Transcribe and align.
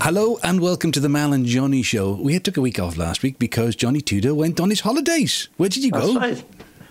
Hello 0.00 0.38
and 0.42 0.60
welcome 0.60 0.92
to 0.92 1.00
the 1.00 1.08
Mal 1.08 1.32
and 1.32 1.44
Johnny 1.44 1.82
show. 1.82 2.12
We 2.12 2.38
took 2.38 2.56
a 2.56 2.60
week 2.60 2.78
off 2.78 2.96
last 2.96 3.22
week 3.22 3.38
because 3.38 3.74
Johnny 3.76 4.00
Tudor 4.00 4.34
went 4.34 4.60
on 4.60 4.70
his 4.70 4.80
holidays. 4.80 5.48
Where 5.56 5.68
did 5.68 5.84
you 5.84 5.90
That's 5.90 6.06
go? 6.06 6.14
right. 6.18 6.44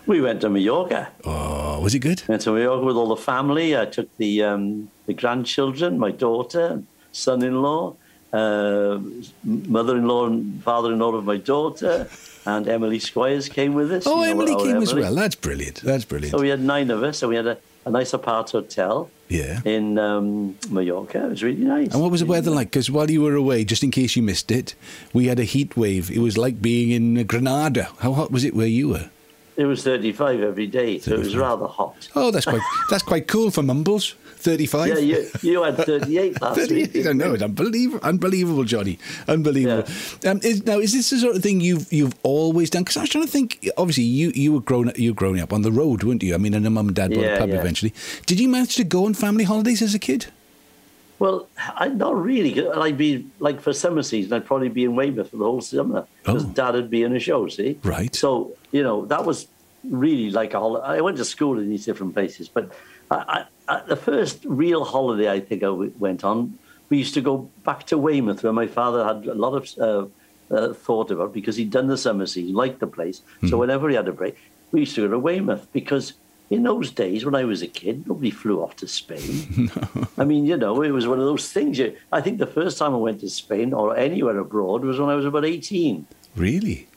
We 0.06 0.20
went 0.20 0.40
to 0.42 0.48
Mallorca. 0.50 1.08
Oh, 1.24 1.80
was 1.80 1.94
it 1.94 1.98
good? 2.00 2.22
Went 2.28 2.42
to 2.42 2.52
Mallorca 2.52 2.84
with 2.84 2.96
all 2.96 3.08
the 3.08 3.16
family. 3.16 3.76
I 3.76 3.86
took 3.86 4.14
the 4.18 4.42
um, 4.44 4.90
the 5.06 5.14
grandchildren, 5.14 5.98
my 5.98 6.10
daughter, 6.12 6.82
son-in-law, 7.12 7.94
uh, 8.32 8.98
mother-in-law, 9.44 10.26
and 10.26 10.62
father-in-law 10.62 11.14
of 11.14 11.24
my 11.24 11.38
daughter, 11.38 12.08
and 12.46 12.68
Emily 12.68 12.98
Squires 13.00 13.48
came 13.48 13.74
with 13.74 13.90
us. 13.90 14.04
Oh, 14.06 14.22
You 14.22 14.34
know 14.34 14.42
Emily 14.42 14.64
came 14.64 14.82
as 14.82 14.94
well. 14.94 15.14
That's 15.14 15.34
brilliant. 15.34 15.80
That's 15.82 16.04
brilliant. 16.04 16.30
So 16.32 16.40
we 16.40 16.48
had 16.50 16.60
nine 16.60 16.90
of 16.90 17.02
us. 17.02 17.18
So 17.18 17.28
we 17.28 17.36
had 17.36 17.46
a, 17.46 17.58
a 17.88 17.90
nice 17.90 18.12
apart 18.12 18.50
hotel 18.50 19.10
yeah. 19.28 19.60
in 19.64 19.98
um, 19.98 20.56
Mallorca. 20.70 21.24
It 21.24 21.30
was 21.30 21.42
really 21.42 21.64
nice. 21.64 21.92
And 21.92 22.02
what 22.02 22.10
was 22.10 22.20
the 22.20 22.26
weather 22.26 22.50
like? 22.50 22.70
Because 22.70 22.90
while 22.90 23.10
you 23.10 23.22
were 23.22 23.34
away, 23.34 23.64
just 23.64 23.82
in 23.82 23.90
case 23.90 24.14
you 24.14 24.22
missed 24.22 24.50
it, 24.50 24.74
we 25.12 25.26
had 25.26 25.40
a 25.40 25.44
heat 25.44 25.76
wave. 25.76 26.10
It 26.10 26.18
was 26.18 26.38
like 26.38 26.62
being 26.62 26.90
in 26.90 27.26
Granada. 27.26 27.90
How 27.98 28.12
hot 28.12 28.30
was 28.30 28.44
it 28.44 28.54
where 28.54 28.66
you 28.66 28.90
were? 28.90 29.10
It 29.56 29.64
was 29.64 29.82
35 29.82 30.40
every 30.40 30.68
day, 30.68 31.00
so 31.00 31.14
it 31.14 31.18
was 31.18 31.36
rather 31.36 31.66
hot. 31.66 32.08
Oh, 32.14 32.30
that's 32.30 32.46
quite 32.46 32.62
that's 32.90 33.02
quite 33.02 33.26
cool 33.26 33.50
for 33.50 33.64
Mumbles. 33.64 34.14
Thirty-five. 34.38 34.88
Yeah, 34.88 34.98
you, 34.98 35.26
you 35.42 35.62
had 35.62 35.76
38 35.76 36.40
last 36.40 36.56
week. 36.70 36.92
38. 36.92 37.06
I 37.08 37.12
know 37.12 37.34
it's 37.34 37.42
unbelievable, 37.42 38.00
unbelievable, 38.06 38.64
Johnny, 38.64 38.98
unbelievable. 39.26 39.84
Um, 40.24 40.40
is, 40.42 40.64
now, 40.64 40.78
is 40.78 40.92
this 40.92 41.10
the 41.10 41.18
sort 41.18 41.36
of 41.36 41.42
thing 41.42 41.60
you've 41.60 41.92
you've 41.92 42.14
always 42.22 42.70
done? 42.70 42.82
Because 42.82 42.96
I 42.96 43.00
was 43.02 43.10
trying 43.10 43.24
to 43.24 43.30
think. 43.30 43.68
Obviously, 43.76 44.04
you 44.04 44.30
you 44.34 44.52
were 44.52 44.60
grown 44.60 44.92
you 44.96 45.10
were 45.10 45.16
growing 45.16 45.40
up 45.40 45.52
on 45.52 45.62
the 45.62 45.72
road, 45.72 46.02
weren't 46.04 46.22
you? 46.22 46.34
I 46.34 46.38
mean, 46.38 46.54
and 46.54 46.66
a 46.66 46.70
mum 46.70 46.86
and 46.88 46.96
dad 46.96 47.12
bought 47.12 47.24
a 47.24 47.38
pub 47.38 47.48
yeah. 47.50 47.56
eventually. 47.60 47.92
Did 48.26 48.38
you 48.40 48.48
manage 48.48 48.76
to 48.76 48.84
go 48.84 49.06
on 49.06 49.14
family 49.14 49.44
holidays 49.44 49.82
as 49.82 49.94
a 49.94 49.98
kid? 49.98 50.26
Well, 51.18 51.48
I, 51.56 51.88
not 51.88 52.14
really. 52.22 52.64
I'd 52.68 52.96
be 52.96 53.26
like 53.40 53.60
for 53.60 53.72
summer 53.72 54.04
season, 54.04 54.32
I'd 54.34 54.46
probably 54.46 54.68
be 54.68 54.84
in 54.84 54.94
Weymouth 54.94 55.30
for 55.30 55.36
the 55.36 55.44
whole 55.44 55.60
summer 55.60 56.06
because 56.22 56.44
Oh. 56.44 56.48
Dad 56.50 56.74
would 56.74 56.90
be 56.90 57.02
in 57.02 57.14
a 57.16 57.18
show. 57.18 57.48
See, 57.48 57.78
Right. 57.82 58.14
So 58.14 58.52
you 58.70 58.84
know 58.84 59.04
that 59.06 59.24
was 59.24 59.48
really 59.82 60.30
like 60.30 60.54
a 60.54 60.60
holiday. 60.60 60.86
I 60.86 61.00
went 61.00 61.16
to 61.16 61.24
school 61.24 61.58
in 61.58 61.68
these 61.70 61.84
different 61.84 62.14
places, 62.14 62.48
but 62.48 62.72
I, 63.10 63.46
I, 63.68 63.82
the 63.86 63.96
first 63.96 64.44
real 64.46 64.84
holiday 64.84 65.30
I 65.30 65.40
think 65.40 65.62
I 65.62 65.66
w- 65.66 65.92
went 65.98 66.24
on, 66.24 66.58
we 66.90 66.98
used 66.98 67.14
to 67.14 67.20
go 67.20 67.52
back 67.64 67.84
to 67.88 67.98
Weymouth, 67.98 68.42
where 68.42 68.52
my 68.52 68.66
father 68.66 69.04
had 69.04 69.26
a 69.26 69.34
lot 69.34 69.54
of 69.54 69.68
uh, 69.78 70.54
uh, 70.54 70.72
thought 70.72 71.10
about 71.10 71.32
because 71.34 71.56
he'd 71.56 71.70
done 71.70 71.86
the 71.88 71.98
summer 71.98 72.26
season, 72.26 72.54
liked 72.54 72.80
the 72.80 72.86
place. 72.86 73.22
So 73.48 73.56
Hmm. 73.56 73.60
whenever 73.60 73.88
he 73.88 73.96
had 73.96 74.08
a 74.08 74.12
break, 74.12 74.36
we 74.72 74.80
used 74.80 74.94
to 74.96 75.02
go 75.02 75.08
to 75.08 75.18
Weymouth 75.18 75.68
because. 75.72 76.14
In 76.50 76.62
those 76.62 76.90
days, 76.92 77.26
when 77.26 77.34
I 77.34 77.44
was 77.44 77.60
a 77.60 77.66
kid, 77.66 78.06
nobody 78.08 78.30
flew 78.30 78.62
off 78.62 78.74
to 78.76 78.88
Spain. 78.88 79.70
I 80.16 80.24
mean, 80.24 80.46
you 80.46 80.56
know, 80.56 80.80
it 80.80 80.88
was 80.92 81.06
one 81.06 81.18
of 81.20 81.26
those 81.26 81.52
things. 81.52 81.78
You, 81.78 81.94
I 82.10 82.22
think 82.22 82.38
the 82.38 82.46
first 82.46 82.78
time 82.78 82.94
I 82.94 82.96
went 82.96 83.20
to 83.20 83.28
Spain 83.28 83.74
or 83.74 83.94
anywhere 83.94 84.38
abroad 84.38 84.82
was 84.82 84.98
when 84.98 85.10
I 85.10 85.14
was 85.14 85.26
about 85.26 85.44
18. 85.44 86.06
Really? 86.34 86.88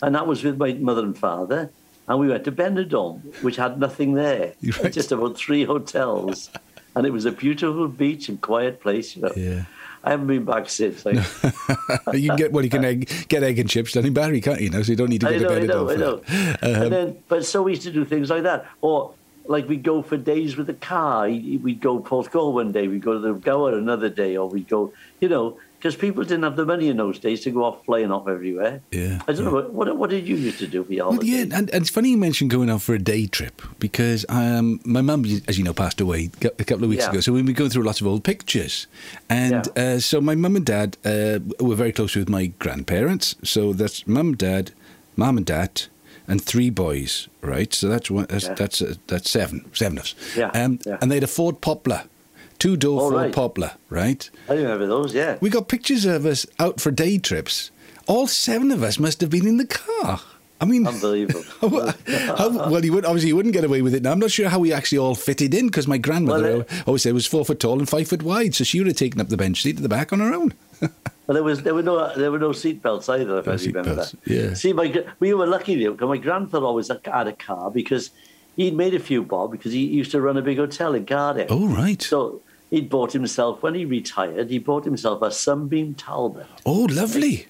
And 0.00 0.14
that 0.14 0.28
was 0.28 0.44
with 0.44 0.58
my 0.58 0.74
mother 0.74 1.02
and 1.02 1.18
father. 1.18 1.72
And 2.08 2.18
we 2.18 2.28
went 2.28 2.44
to 2.44 2.52
Benidorm, 2.52 3.20
which 3.42 3.56
had 3.56 3.78
nothing 3.78 4.14
there, 4.14 4.54
Right. 4.82 4.92
just 4.92 5.12
about 5.12 5.36
three 5.36 5.64
hotels. 5.64 6.50
And 6.96 7.06
it 7.06 7.10
was 7.12 7.24
a 7.24 7.30
beautiful 7.32 7.86
beach 7.88 8.28
and 8.28 8.40
quiet 8.40 8.80
place. 8.80 9.14
You 9.16 9.22
know. 9.22 9.32
Yeah. 9.36 9.64
I 10.02 10.10
haven't 10.10 10.28
been 10.28 10.44
back 10.44 10.68
since. 10.70 11.04
Like, 11.04 11.16
you 12.14 12.28
can 12.30 12.36
get 12.36 12.52
well, 12.52 12.64
you 12.64 12.70
can 12.70 12.84
egg, 12.84 13.26
get 13.28 13.42
egg 13.42 13.58
and 13.58 13.68
chips 13.68 13.92
down 13.92 14.06
in 14.06 14.14
Barry, 14.14 14.40
can't 14.40 14.60
you? 14.60 14.70
Now, 14.70 14.82
so 14.82 14.92
you 14.92 14.96
don't 14.96 15.10
need 15.10 15.20
to 15.20 15.26
go 15.26 15.34
I 15.34 15.38
to 15.38 15.44
Benidorm. 15.46 15.92
I 15.92 15.96
know, 15.96 16.22
I 16.26 16.32
know. 16.66 16.76
Um, 16.76 16.82
and 16.84 16.92
then, 16.92 17.22
but 17.28 17.44
so 17.44 17.62
we 17.62 17.72
used 17.72 17.82
to 17.82 17.92
do 17.92 18.04
things 18.06 18.30
like 18.30 18.42
that. 18.44 18.66
Or 18.80 19.12
like 19.50 19.68
we'd 19.68 19.82
go 19.82 20.00
for 20.00 20.16
days 20.16 20.56
with 20.56 20.68
the 20.68 20.74
car. 20.74 21.26
We'd 21.26 21.80
go 21.80 21.98
Portugal 21.98 22.52
one 22.52 22.70
day, 22.70 22.86
we'd 22.86 23.02
go 23.02 23.14
to 23.14 23.18
the 23.18 23.32
Gower 23.34 23.76
another 23.76 24.08
day, 24.08 24.36
or 24.36 24.48
we'd 24.48 24.68
go, 24.68 24.92
you 25.20 25.28
know, 25.28 25.58
because 25.76 25.96
people 25.96 26.22
didn't 26.22 26.44
have 26.44 26.54
the 26.54 26.64
money 26.64 26.88
in 26.88 26.98
those 26.98 27.18
days 27.18 27.40
to 27.40 27.50
go 27.50 27.64
off 27.64 27.84
flying 27.84 28.12
off 28.12 28.28
everywhere. 28.28 28.80
Yeah, 28.92 29.22
I 29.26 29.32
don't 29.32 29.46
know, 29.46 29.68
what, 29.70 29.96
what, 29.96 30.10
did 30.10 30.28
you 30.28 30.36
used 30.36 30.60
to 30.60 30.68
do 30.68 30.84
for 30.84 30.92
your 30.92 31.10
Well, 31.10 31.24
yeah, 31.24 31.42
and, 31.42 31.52
and 31.52 31.74
it's 31.74 31.90
funny 31.90 32.10
you 32.10 32.16
mentioned 32.16 32.50
going 32.50 32.70
out 32.70 32.82
for 32.82 32.94
a 32.94 32.98
day 32.98 33.26
trip 33.26 33.60
because 33.80 34.24
um, 34.28 34.80
my 34.84 35.00
mum, 35.00 35.24
as 35.48 35.58
you 35.58 35.64
know, 35.64 35.74
passed 35.74 36.00
away 36.00 36.30
a 36.42 36.64
couple 36.64 36.84
of 36.84 36.90
weeks 36.90 37.04
Yeah. 37.04 37.10
ago. 37.10 37.20
So 37.20 37.32
we 37.32 37.42
were 37.42 37.52
going 37.52 37.70
through 37.70 37.82
lots 37.82 38.00
of 38.00 38.06
old 38.06 38.22
pictures, 38.22 38.86
and 39.28 39.68
uh, 39.76 39.98
so 39.98 40.20
my 40.20 40.36
mum 40.36 40.54
and 40.54 40.64
dad 40.64 40.96
uh, 41.04 41.40
were 41.58 41.74
very 41.74 41.92
close 41.92 42.14
with 42.14 42.28
my 42.28 42.46
grandparents. 42.60 43.34
So 43.42 43.72
that's 43.72 44.06
mum, 44.06 44.36
dad, 44.36 44.70
mum 45.16 45.38
and 45.38 45.46
dad, 45.46 45.82
and 46.30 46.42
three 46.42 46.70
boys. 46.70 47.28
Right, 47.42 47.74
so 47.74 47.88
that's 47.88 48.10
one. 48.10 48.26
That's 48.30 48.44
Yeah. 48.46 48.54
that's, 48.54 48.80
uh, 48.80 48.94
that's 49.06 49.28
seven, 49.30 49.64
seven 49.74 49.98
of 49.98 50.04
us. 50.04 50.14
Yeah, 50.36 50.48
Um, 50.54 50.78
yeah. 50.86 50.96
and 51.02 51.10
they 51.10 51.16
had 51.16 51.24
a 51.24 51.26
Ford 51.26 51.60
Popular, 51.60 52.04
two 52.58 52.76
door 52.78 53.00
Oh, 53.02 53.10
Ford 53.10 53.22
right. 53.22 53.34
Popular. 53.34 53.72
Right. 53.90 54.30
I 54.48 54.54
remember 54.54 54.86
those, 54.86 55.12
yeah. 55.14 55.36
We 55.42 55.50
got 55.50 55.68
pictures 55.68 56.04
of 56.06 56.24
us 56.24 56.46
out 56.58 56.80
for 56.80 56.90
day 56.90 57.18
trips. 57.18 57.70
All 58.06 58.26
seven 58.26 58.70
of 58.70 58.82
us 58.82 58.98
must 58.98 59.20
have 59.20 59.30
been 59.30 59.46
in 59.46 59.56
the 59.58 59.66
car. 59.66 60.20
I 60.62 60.66
mean, 60.66 60.86
Unbelievable. 60.86 61.42
how, 61.60 62.36
how- 62.36 62.70
well, 62.70 62.84
you 62.84 62.92
would 62.92 63.06
obviously 63.06 63.28
you 63.28 63.36
wouldn't 63.36 63.54
get 63.54 63.64
away 63.64 63.80
with 63.80 63.94
it 63.94 64.02
now. 64.02 64.12
I'm 64.12 64.18
not 64.18 64.30
sure 64.30 64.50
how 64.50 64.58
we 64.58 64.74
actually 64.74 64.98
all 64.98 65.14
fitted 65.14 65.54
in 65.54 65.66
because 65.68 65.86
my 65.88 65.96
grandmother 65.96 66.58
Well, 66.58 66.66
uh, 66.70 66.82
always 66.86 67.02
said 67.02 67.14
was 67.14 67.26
four 67.26 67.46
foot 67.46 67.60
tall 67.60 67.78
and 67.78 67.88
five 67.88 68.08
foot 68.08 68.22
wide, 68.22 68.54
so 68.54 68.64
she 68.64 68.78
would 68.78 68.86
have 68.86 68.96
taken 68.96 69.20
up 69.22 69.28
the 69.30 69.38
bench 69.38 69.62
seat 69.62 69.76
at 69.76 69.82
the 69.82 69.88
back 69.88 70.12
on 70.12 70.20
her 70.20 70.34
own. 70.34 70.52
But 71.30 71.34
there 71.34 71.44
was 71.44 71.62
there 71.62 71.74
were 71.74 71.82
no 71.84 72.12
there 72.16 72.32
were 72.32 72.40
no 72.40 72.48
seatbelts 72.50 73.08
either. 73.08 73.38
If 73.38 73.46
No 73.46 73.52
I 73.52 73.54
remember 73.54 74.02
seatbelts, 74.02 74.10
that. 74.24 74.32
yeah. 74.34 74.54
See, 74.54 74.72
my 74.72 75.04
we 75.20 75.32
were 75.32 75.46
lucky 75.46 75.76
though, 75.80 75.92
because 75.92 76.08
my 76.08 76.16
grandfather 76.16 76.66
always 76.66 76.88
had 76.88 77.28
a 77.28 77.32
car 77.32 77.70
because 77.70 78.10
he'd 78.56 78.74
made 78.74 78.94
a 78.94 78.98
few 78.98 79.22
bob 79.22 79.52
because 79.52 79.70
he 79.72 79.84
used 79.86 80.10
to 80.10 80.20
run 80.20 80.36
a 80.36 80.42
big 80.42 80.56
hotel 80.58 80.92
in 80.92 81.06
Cardiff. 81.06 81.46
Oh 81.48 81.68
right. 81.68 82.02
So 82.02 82.42
he'd 82.70 82.90
bought 82.90 83.12
himself 83.12 83.62
when 83.62 83.76
he 83.76 83.84
retired. 83.84 84.50
He 84.50 84.58
bought 84.58 84.84
himself 84.84 85.22
a 85.22 85.30
Sunbeam 85.30 85.94
Talbot, 85.94 86.48
Oh 86.66 86.88
lovely. 86.90 87.46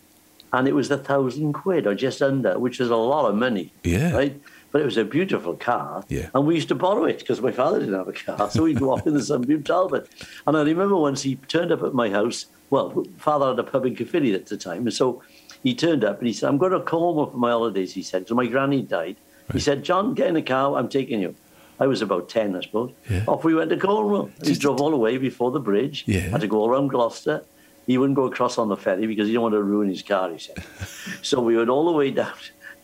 and 0.53 0.69
it 0.69 0.75
was 0.75 0.91
a 0.91 0.99
thousand 0.99 1.55
quid 1.55 1.87
or 1.87 1.95
just 1.95 2.21
under, 2.21 2.59
which 2.59 2.81
was 2.81 2.91
a 2.91 2.97
lot 2.97 3.31
of 3.31 3.35
money. 3.35 3.73
Yeah. 3.83 4.13
Right. 4.13 4.39
But 4.73 4.83
it 4.83 4.85
was 4.85 4.99
a 4.99 5.07
beautiful 5.07 5.55
car. 5.55 6.05
Yeah. 6.11 6.29
And 6.35 6.47
we 6.47 6.55
used 6.55 6.69
to 6.69 6.75
borrow 6.75 7.07
it 7.07 7.21
because 7.21 7.41
my 7.41 7.51
father 7.51 7.79
didn't 7.81 7.95
have 7.95 8.09
a 8.09 8.13
car. 8.13 8.51
So 8.51 8.65
we'd 8.65 8.79
go 8.79 8.93
off 8.93 9.07
in 9.07 9.15
the 9.15 9.23
Sunbeam 9.23 9.63
Talbot. 9.63 10.07
And 10.47 10.55
I 10.55 10.61
remember 10.65 10.97
once 10.97 11.23
he 11.23 11.37
turned 11.37 11.73
up 11.73 11.83
at 11.83 11.95
my 11.95 12.11
house. 12.11 12.45
Well, 12.71 13.05
father 13.19 13.49
had 13.49 13.59
a 13.59 13.63
pub 13.65 13.85
in 13.87 13.97
Caerphilly 13.97 14.35
at 14.35 14.47
the 14.47 14.57
time. 14.57 14.83
And 14.83 14.93
so 14.93 15.23
he 15.63 15.75
turned 15.75 16.05
up 16.05 16.19
and 16.19 16.27
he 16.27 16.33
said, 16.33 16.49
I'm 16.49 16.59
going 16.59 16.73
to 16.73 16.81
Cornwall 16.81 17.27
for 17.27 17.37
my 17.37 17.51
holidays, 17.51 17.93
he 17.93 18.03
said. 18.03 18.29
So 18.29 18.35
my 18.35 18.47
granny 18.47 18.83
died. 18.83 19.17
He 19.53 19.59
said, 19.61 19.83
John, 19.83 20.15
get 20.15 20.29
in 20.29 20.35
the 20.35 20.43
car. 20.43 20.77
I'm 20.77 20.89
taking 20.89 21.21
you. 21.21 21.35
I 21.81 21.87
was 21.87 22.03
about 22.03 22.29
10, 22.29 22.55
I 22.57 22.61
suppose. 22.61 22.93
Yeah. 23.09 23.25
Off 23.27 23.43
we 23.43 23.55
went 23.55 23.71
to 23.71 23.77
Cornwall. 23.77 24.31
He 24.45 24.55
drove 24.55 24.81
all 24.81 24.91
the 24.91 24.97
way 24.97 25.17
before 25.19 25.51
the 25.51 25.59
bridge. 25.61 26.05
Yeah. 26.07 26.21
Had 26.21 26.43
to 26.43 26.47
go 26.47 26.67
around 26.69 26.89
Gloucester. 26.89 27.43
He 27.87 27.99
wouldn't 27.99 28.15
go 28.17 28.25
across 28.27 28.59
on 28.59 28.69
the 28.69 28.77
ferry 28.77 29.07
because 29.09 29.27
he 29.27 29.33
didn't 29.33 29.43
want 29.43 29.55
to 29.55 29.63
ruin 29.63 29.89
his 29.89 30.03
car, 30.03 30.31
he 30.31 30.39
said. 30.39 30.63
so 31.23 31.41
we 31.41 31.57
went 31.57 31.71
all 31.71 31.87
the 31.87 31.93
way 31.93 32.11
down 32.13 32.33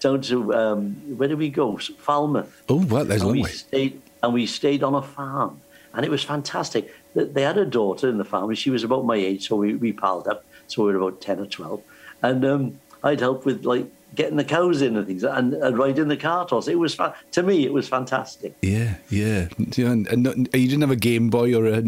down 0.00 0.20
to 0.20 0.52
um, 0.52 0.94
where 1.16 1.28
did 1.28 1.38
we 1.38 1.48
go? 1.48 1.76
Falmouth. 1.76 2.62
Oh 2.68 2.84
well, 2.84 3.04
there's 3.04 3.22
a 3.22 3.24
And 3.24 3.28
long 3.28 3.32
we 3.36 3.42
way. 3.44 3.50
stayed 3.50 4.02
and 4.22 4.34
we 4.34 4.46
stayed 4.46 4.82
on 4.82 4.94
a 4.94 5.02
farm, 5.02 5.60
and 5.96 6.04
it 6.04 6.10
was 6.10 6.22
fantastic. 6.22 6.94
They- 7.14 7.24
They 7.24 7.42
had 7.42 7.58
a 7.58 7.64
daughter 7.64 8.08
in 8.08 8.18
the 8.18 8.24
family. 8.24 8.54
She 8.54 8.70
was 8.70 8.84
about 8.84 9.04
my 9.06 9.16
age, 9.16 9.48
so 9.48 9.56
we, 9.56 9.74
we 9.74 9.92
palled 9.92 10.28
up. 10.28 10.44
So 10.68 10.84
we 10.84 10.92
were 10.92 10.98
about 10.98 11.20
ten 11.20 11.40
or 11.40 11.46
twelve, 11.46 11.80
and 12.22 12.44
um, 12.44 12.80
I'd 13.02 13.20
help 13.20 13.44
with 13.46 13.64
like 13.64 13.86
getting 14.16 14.36
the 14.36 14.44
cows 14.44 14.82
in 14.82 14.96
and 14.96 15.06
things, 15.06 15.22
and, 15.22 15.54
and 15.54 15.78
riding 15.78 16.08
the 16.08 16.16
cart 16.16 16.50
horse. 16.50 16.66
It 16.68 16.78
was 16.78 16.94
fa- 16.94 17.14
to 17.32 17.42
me, 17.42 17.64
it 17.64 17.72
was 17.72 17.88
fantastic. 17.88 18.56
Yeah, 18.62 18.96
yeah. 19.10 19.48
Yeah, 19.76 19.90
And, 19.90 20.06
and 20.08 20.22
not, 20.22 20.36
you 20.36 20.68
didn't 20.68 20.80
have 20.80 20.90
a 20.90 20.96
Game 20.96 21.30
Boy 21.30 21.54
or 21.54 21.66
a 21.66 21.82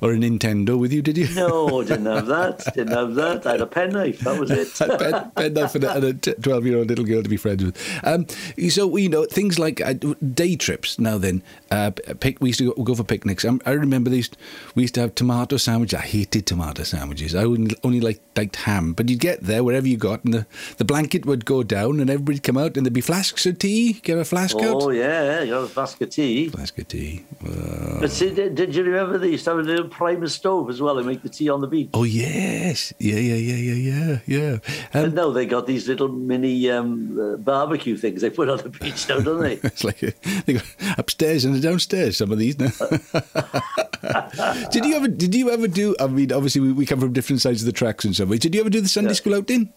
or 0.00 0.12
a 0.12 0.16
Nintendo 0.16 0.78
with 0.78 0.92
you, 0.92 1.02
did 1.02 1.18
you? 1.18 1.28
No, 1.34 1.82
didn't 1.84 2.06
have 2.06 2.26
that. 2.26 2.64
Didn't 2.74 2.92
have 2.92 3.14
that. 3.16 3.46
I 3.46 3.52
had 3.52 3.60
a 3.60 3.66
penknife. 3.66 4.20
That 4.20 4.38
was 4.38 4.50
it. 4.50 4.80
a 4.80 4.96
pen, 4.96 5.30
pen 5.32 5.46
and 5.46 5.58
a, 5.58 5.94
and 5.94 6.04
a 6.04 6.14
t- 6.14 6.32
12-year-old 6.32 6.88
little 6.88 7.04
girl 7.04 7.22
to 7.22 7.28
be 7.28 7.36
friends 7.36 7.64
with. 7.64 7.76
Um, 8.04 8.26
so, 8.68 8.96
you 8.96 9.08
know, 9.08 9.24
things 9.24 9.58
like 9.58 9.80
uh, 9.80 9.94
day 10.34 10.56
trips 10.56 10.98
now 10.98 11.18
then. 11.18 11.42
Uh, 11.70 11.90
pic, 12.20 12.40
we 12.40 12.50
used 12.50 12.58
to 12.60 12.72
go, 12.74 12.82
go 12.84 12.94
for 12.94 13.04
picnics. 13.04 13.44
Um, 13.44 13.60
I 13.66 13.72
remember 13.72 14.10
these, 14.10 14.30
we 14.74 14.82
used 14.82 14.94
to 14.94 15.00
have 15.00 15.14
tomato 15.14 15.56
sandwiches. 15.56 15.98
I 15.98 16.02
hated 16.02 16.46
tomato 16.46 16.82
sandwiches. 16.82 17.34
I 17.34 17.44
only, 17.44 17.76
only 17.82 18.00
liked, 18.00 18.20
liked 18.36 18.56
ham. 18.56 18.92
But 18.92 19.08
you'd 19.08 19.20
get 19.20 19.42
there 19.42 19.64
wherever 19.64 19.88
you 19.88 19.96
got 19.96 20.24
and 20.24 20.34
the, 20.34 20.46
the 20.76 20.84
blanket 20.84 21.26
would 21.26 21.44
go 21.44 21.62
down 21.72 22.00
and 22.00 22.10
everybody'd 22.10 22.42
come 22.42 22.58
out 22.58 22.76
and 22.76 22.84
there'd 22.84 22.92
be 22.92 23.00
flasks 23.00 23.46
of 23.46 23.58
tea. 23.58 23.94
Get 24.02 24.18
a 24.18 24.24
flask 24.24 24.56
Oh 24.58 24.90
out. 24.90 24.94
yeah, 24.94 25.42
you 25.42 25.52
got 25.52 25.64
a 25.64 25.68
flask 25.68 26.00
of 26.00 26.10
tea. 26.10 26.48
Flask 26.48 26.76
of 26.78 26.88
tea. 26.88 27.24
Uh, 27.46 28.00
But 28.00 28.10
see, 28.10 28.30
did, 28.34 28.54
did 28.54 28.74
you 28.74 28.82
remember 28.84 29.18
they 29.18 29.28
used 29.30 29.44
to 29.44 29.50
have 29.50 29.58
a 29.58 29.62
little 29.62 29.88
primer 29.88 30.28
stove 30.28 30.68
as 30.70 30.80
well 30.82 30.98
and 30.98 31.06
make 31.06 31.22
the 31.22 31.28
tea 31.28 31.48
on 31.48 31.60
the 31.60 31.66
beach? 31.66 31.90
oh, 31.94 32.04
yes. 32.04 32.92
Yeah, 32.98 33.16
yeah, 33.16 33.34
yeah, 33.34 33.72
yeah, 33.72 33.90
yeah, 33.90 34.18
yeah. 34.26 34.52
Um, 34.94 35.04
And 35.06 35.14
now 35.14 35.30
they 35.30 35.46
got 35.46 35.66
these 35.66 35.88
little 35.88 36.08
mini 36.08 36.70
um, 36.70 37.18
uh, 37.18 37.36
barbecue 37.38 37.96
things 37.96 38.20
they 38.20 38.30
put 38.30 38.48
on 38.48 38.58
the 38.58 38.68
beach 38.68 39.08
now, 39.08 39.20
don't 39.20 39.40
they? 39.40 39.54
It's 39.62 39.84
like 39.84 40.02
a, 40.02 40.12
they 40.46 40.54
got 40.54 40.64
upstairs 40.98 41.44
and 41.44 41.60
downstairs. 41.62 42.16
Some 42.18 42.32
of 42.32 42.38
these 42.38 42.58
now. 42.58 42.70
did 44.70 44.84
you 44.84 44.94
ever? 44.94 45.08
Did 45.08 45.34
you 45.34 45.50
ever 45.50 45.68
do? 45.68 45.94
I 46.00 46.06
mean, 46.06 46.32
obviously 46.32 46.60
we, 46.60 46.72
we 46.72 46.86
come 46.86 47.00
from 47.00 47.12
different 47.12 47.40
sides 47.40 47.62
of 47.62 47.66
the 47.66 47.72
tracks 47.72 48.04
in 48.04 48.14
some 48.14 48.28
ways. 48.28 48.40
Did 48.40 48.54
you 48.54 48.60
ever 48.60 48.70
do 48.70 48.80
the 48.80 48.88
Sunday 48.88 49.10
Yeah. 49.10 49.14
school 49.14 49.34
outing? 49.34 49.72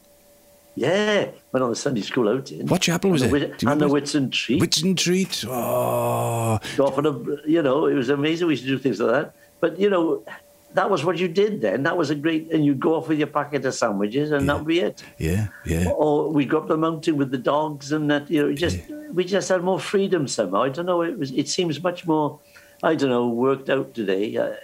Yeah, 0.76 1.32
went 1.52 1.64
on 1.64 1.70
the 1.70 1.76
Sunday 1.76 2.02
school 2.02 2.28
outing. 2.30 2.68
What 2.68 2.82
chapel 2.82 3.10
was 3.12 3.22
and 3.22 3.34
it? 3.34 3.34
The, 3.34 3.40
Do 3.40 3.52
Whit- 3.52 3.62
you 3.64 3.70
and 3.70 3.82
the? 3.82 3.88
Whitsun 3.88 4.32
Tree. 4.32 4.60
Whitsun 4.60 4.98
Treat. 4.98 5.46
Oh, 5.48 6.60
on 6.80 7.06
a, 7.06 7.48
you 7.50 7.62
know, 7.62 7.86
it 7.88 7.94
was 7.94 8.10
amazing. 8.10 8.48
We 8.48 8.54
used 8.54 8.64
to 8.64 8.70
do 8.70 8.78
things 8.78 9.00
like 9.00 9.12
that. 9.12 9.34
But, 9.62 9.80
you 9.80 9.90
know, 9.90 10.24
that 10.74 10.90
was 10.90 11.06
what 11.06 11.18
you 11.18 11.30
did 11.30 11.62
then. 11.62 11.84
That 11.84 11.96
was 11.98 12.10
a 12.10 12.16
great, 12.16 12.52
and 12.52 12.66
you'd 12.66 12.82
go 12.82 12.96
off 12.96 13.08
with 13.08 13.18
your 13.18 13.28
packet 13.28 13.64
of 13.66 13.74
sandwiches, 13.74 14.32
and 14.32 14.50
that 14.50 14.58
would 14.58 14.68
be 14.68 14.82
it. 14.82 15.02
Yeah, 15.18 15.48
yeah. 15.66 15.88
Or 15.90 16.30
we'd 16.30 16.50
go 16.50 16.58
up 16.58 16.68
the 16.68 16.76
mountain 16.78 17.16
with 17.16 17.32
the 17.32 17.38
dogs, 17.38 17.94
and 17.94 18.12
that 18.12 18.30
you 18.30 18.44
know, 18.44 18.54
just 18.54 18.80
we 19.14 19.24
just 19.24 19.48
had 19.48 19.64
more 19.64 19.80
freedom 19.80 20.28
somehow. 20.28 20.64
I 20.64 20.70
don't 20.70 20.86
know. 20.86 21.02
It 21.02 21.18
was. 21.18 21.32
It 21.32 21.48
seems 21.48 21.82
much 21.82 22.06
more. 22.06 22.40
I 22.84 22.96
don't 22.96 23.10
know. 23.10 23.30
Worked 23.30 23.70
out 23.70 23.94
today. 23.94 24.36
Uh, 24.36 24.56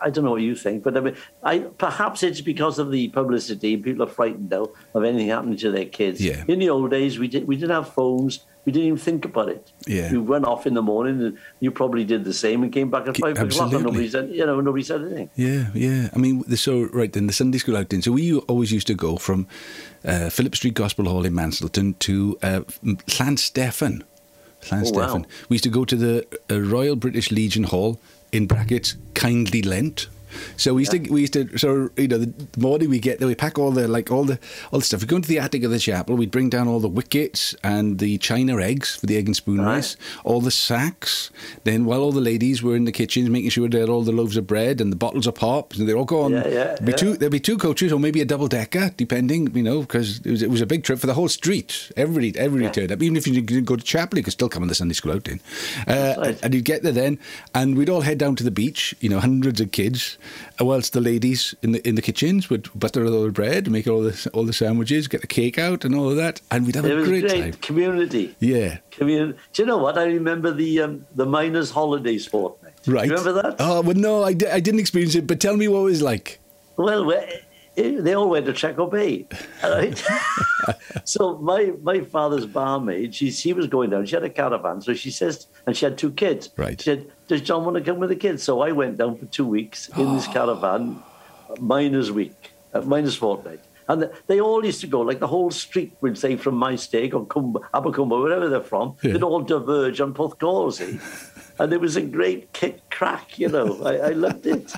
I 0.00 0.10
don't 0.10 0.24
know 0.24 0.32
what 0.32 0.42
you 0.42 0.54
think, 0.54 0.82
but 0.82 0.96
I 0.96 1.00
mean, 1.00 1.16
I 1.42 1.58
perhaps 1.60 2.22
it's 2.22 2.40
because 2.40 2.78
of 2.78 2.90
the 2.90 3.08
publicity. 3.08 3.76
People 3.76 4.04
are 4.04 4.08
frightened 4.08 4.50
now 4.50 4.68
of 4.94 5.04
anything 5.04 5.28
happening 5.28 5.56
to 5.58 5.70
their 5.70 5.86
kids. 5.86 6.20
Yeah. 6.20 6.44
In 6.48 6.58
the 6.58 6.70
old 6.70 6.90
days, 6.90 7.18
we 7.18 7.28
did 7.28 7.46
we 7.46 7.56
didn't 7.56 7.70
have 7.70 7.92
phones. 7.92 8.44
We 8.64 8.72
didn't 8.72 8.88
even 8.88 8.98
think 8.98 9.24
about 9.24 9.48
it. 9.48 9.70
Yeah. 9.86 10.10
We 10.10 10.18
went 10.18 10.44
off 10.44 10.66
in 10.66 10.74
the 10.74 10.82
morning, 10.82 11.22
and 11.22 11.38
you 11.60 11.70
probably 11.70 12.04
did 12.04 12.24
the 12.24 12.34
same, 12.34 12.64
and 12.64 12.72
came 12.72 12.90
back 12.90 13.06
at 13.06 13.16
five 13.16 13.38
o'clock, 13.38 13.72
and 13.72 13.84
nobody 13.84 14.08
said, 14.08 14.30
you 14.30 14.44
know, 14.44 14.60
nobody 14.60 14.82
said 14.82 15.02
anything. 15.02 15.30
Yeah, 15.36 15.68
yeah. 15.72 16.08
I 16.12 16.18
mean, 16.18 16.42
so 16.56 16.82
right 16.92 17.12
then 17.12 17.28
the 17.28 17.32
Sunday 17.32 17.58
school 17.58 17.76
outing. 17.76 18.02
So 18.02 18.10
we 18.10 18.36
always 18.36 18.72
used 18.72 18.88
to 18.88 18.94
go 18.94 19.18
from 19.18 19.46
uh, 20.04 20.30
Philip 20.30 20.56
Street 20.56 20.74
Gospel 20.74 21.04
Hall 21.04 21.24
in 21.24 21.32
Manselton 21.32 21.96
to 22.00 22.38
uh, 22.42 22.60
Llanstefan. 22.84 24.02
Llanstefan. 24.62 24.94
wow. 24.94 25.24
We 25.48 25.54
used 25.54 25.64
to 25.64 25.70
go 25.70 25.84
to 25.84 25.94
the 25.94 26.26
uh, 26.50 26.60
Royal 26.60 26.96
British 26.96 27.30
Legion 27.30 27.64
Hall 27.64 28.00
in 28.36 28.46
brackets 28.46 28.96
kindly 29.14 29.62
lent. 29.62 30.08
So 30.56 30.74
we 30.74 30.82
used 30.82 30.92
to 30.92 30.98
we 31.10 31.20
used 31.22 31.32
to 31.34 31.56
so 31.58 31.90
you 31.96 32.08
know 32.08 32.18
the 32.18 32.32
morning 32.58 32.90
we 32.90 32.98
get 32.98 33.18
there 33.18 33.28
we 33.28 33.34
pack 33.34 33.58
all 33.58 33.70
the 33.70 33.86
like 33.88 34.10
all 34.10 34.24
the 34.24 34.38
all 34.72 34.78
the 34.78 34.84
stuff. 34.84 35.00
We 35.00 35.06
go 35.06 35.16
into 35.16 35.28
the 35.28 35.38
attic 35.38 35.62
of 35.64 35.70
the 35.70 35.78
chapel. 35.78 36.16
We'd 36.16 36.30
bring 36.30 36.50
down 36.50 36.68
all 36.68 36.80
the 36.80 36.88
wickets 36.88 37.54
and 37.62 37.98
the 37.98 38.18
china 38.18 38.58
eggs 38.60 38.96
for 38.96 39.06
the 39.06 39.16
egg 39.16 39.26
and 39.26 39.36
spoon 39.36 39.58
Right. 39.60 39.76
rice, 39.76 39.96
all 40.24 40.40
the 40.40 40.50
sacks. 40.50 41.30
Then 41.64 41.84
while 41.84 42.00
all 42.00 42.12
the 42.12 42.20
ladies 42.20 42.62
were 42.62 42.76
in 42.76 42.84
the 42.84 42.92
kitchens 42.92 43.28
making 43.30 43.50
sure 43.50 43.68
they 43.68 43.80
had 43.80 43.88
all 43.88 44.02
the 44.02 44.12
loaves 44.12 44.36
of 44.36 44.46
bread 44.46 44.80
and 44.80 44.92
the 44.92 44.96
bottles 44.96 45.26
of 45.26 45.34
pop, 45.34 45.74
and 45.74 45.88
they'd 45.88 45.94
all 45.94 46.04
go 46.04 46.22
on. 46.22 46.32
Yeah, 46.32 46.46
yeah, 46.46 46.52
there'd 46.64 46.84
be 46.84 46.92
yeah. 46.92 46.96
two 46.96 47.16
there'd 47.16 47.32
be 47.32 47.40
two 47.40 47.58
coaches 47.58 47.92
or 47.92 47.98
maybe 48.00 48.20
a 48.20 48.24
double 48.24 48.48
decker, 48.48 48.90
depending, 48.96 49.54
you 49.54 49.62
know, 49.62 49.80
because 49.80 50.18
it 50.24 50.30
was 50.30 50.42
it 50.42 50.50
was 50.50 50.60
a 50.60 50.66
big 50.66 50.84
trip 50.84 50.98
for 50.98 51.06
the 51.06 51.14
whole 51.14 51.28
street. 51.28 51.90
Everybody 51.96 52.36
everybody 52.38 52.64
Yeah. 52.66 52.72
turned 52.72 52.92
up. 52.92 53.02
Even 53.02 53.16
if 53.16 53.26
you 53.26 53.40
didn't 53.40 53.64
go 53.64 53.76
to 53.76 53.82
chapel, 53.84 54.18
you 54.18 54.24
could 54.24 54.32
still 54.32 54.48
come 54.48 54.62
on 54.62 54.68
the 54.68 54.74
Sunday 54.74 54.94
school 54.94 55.12
outing. 55.12 55.40
Uh, 55.86 56.14
right. 56.18 56.38
And 56.42 56.54
you'd 56.54 56.64
get 56.64 56.82
there 56.82 56.92
then, 56.92 57.18
and 57.54 57.76
we'd 57.76 57.88
all 57.90 58.02
head 58.02 58.18
down 58.18 58.36
to 58.36 58.44
the 58.44 58.50
beach. 58.50 58.94
You 59.00 59.08
know, 59.08 59.20
hundreds 59.20 59.60
of 59.60 59.70
kids, 59.72 60.18
whilst 60.60 60.92
the 60.92 61.00
ladies 61.00 61.54
in 61.62 61.72
the 61.72 61.86
in 61.88 61.94
the 61.94 62.02
kitchens 62.02 62.48
would 62.50 62.68
butter 62.78 63.04
all 63.06 63.22
the 63.24 63.30
bread, 63.30 63.70
make 63.70 63.86
all 63.86 64.02
the 64.02 64.30
all 64.32 64.44
the 64.44 64.52
sandwiches, 64.52 65.08
get 65.08 65.20
the 65.20 65.26
cake 65.26 65.58
out, 65.58 65.84
and 65.84 65.94
all 65.94 66.10
of 66.10 66.16
that, 66.16 66.40
and 66.50 66.66
we'd 66.66 66.74
have 66.74 66.84
It 66.84 66.98
a 66.98 67.04
great, 67.04 67.22
great 67.28 67.40
time. 67.42 67.52
community. 67.54 68.34
Yeah. 68.40 68.78
Community. 68.90 69.38
Do 69.52 69.62
you 69.62 69.66
know 69.66 69.78
what? 69.78 69.98
I 69.98 70.04
remember 70.04 70.50
the 70.52 70.80
um, 70.82 71.06
the 71.14 71.26
miners' 71.26 71.70
holidays 71.70 72.26
fortnight. 72.26 72.74
Right. 72.86 73.06
You 73.06 73.16
remember 73.16 73.32
that? 73.42 73.56
Oh, 73.58 73.80
well, 73.82 73.96
no, 73.96 74.22
I, 74.22 74.32
di- 74.32 74.50
I 74.50 74.60
didn't 74.60 74.80
experience 74.80 75.14
it, 75.16 75.26
but 75.26 75.40
tell 75.40 75.56
me 75.56 75.66
what 75.68 75.80
it 75.80 75.84
was 75.84 76.02
like. 76.02 76.38
Well, 76.76 77.04
we- 77.04 77.14
they 77.76 78.14
all 78.14 78.28
went 78.30 78.46
to 78.46 78.52
Trecco 78.52 78.90
Bay. 78.90 79.26
Right? 79.62 80.02
so 81.04 81.36
my 81.38 81.72
my 81.82 82.00
father's 82.00 82.46
barmaid, 82.46 83.14
she 83.14 83.30
she 83.30 83.52
was 83.52 83.66
going 83.66 83.90
down. 83.90 84.06
She 84.06 84.14
had 84.16 84.24
a 84.24 84.30
caravan, 84.30 84.80
so 84.80 84.94
she 84.94 85.10
says, 85.10 85.46
and 85.66 85.76
she 85.76 85.84
had 85.84 85.98
two 85.98 86.10
kids. 86.12 86.50
Right. 86.56 86.80
She 86.80 86.84
said, 86.84 87.10
"Does 87.28 87.42
John 87.42 87.64
want 87.64 87.76
to 87.76 87.82
come 87.82 87.98
with 87.98 88.08
the 88.08 88.16
kids?" 88.16 88.42
So 88.42 88.60
I 88.62 88.72
went 88.72 88.96
down 88.96 89.16
for 89.18 89.26
two 89.26 89.46
weeks 89.46 89.88
in 89.90 90.14
this 90.14 90.26
caravan, 90.26 91.02
miners 91.60 92.10
week, 92.10 92.52
uh, 92.72 92.80
miners 92.80 93.16
fortnight. 93.16 93.60
And 93.88 94.10
they 94.26 94.40
all 94.40 94.64
used 94.64 94.80
to 94.80 94.88
go, 94.88 95.00
like 95.02 95.20
the 95.20 95.28
whole 95.28 95.52
street 95.52 95.96
would 96.00 96.18
say 96.18 96.34
from 96.34 96.56
Maesteg 96.56 97.14
or 97.14 97.24
Cumber, 97.24 97.60
Abercumber, 97.72 98.20
wherever 98.20 98.48
they're 98.48 98.60
from, 98.60 98.96
Yeah. 99.00 99.12
they'd 99.12 99.22
all 99.22 99.42
diverge 99.42 100.00
on 100.00 100.12
Porthcawl, 100.12 100.72
And 101.60 101.72
it 101.72 101.80
was 101.80 101.94
a 101.94 102.02
great 102.02 102.52
kick 102.52 102.80
crack, 102.90 103.38
you 103.38 103.48
know. 103.48 103.80
I, 103.84 104.08
I 104.08 104.10
loved 104.10 104.44
it. 104.46 104.72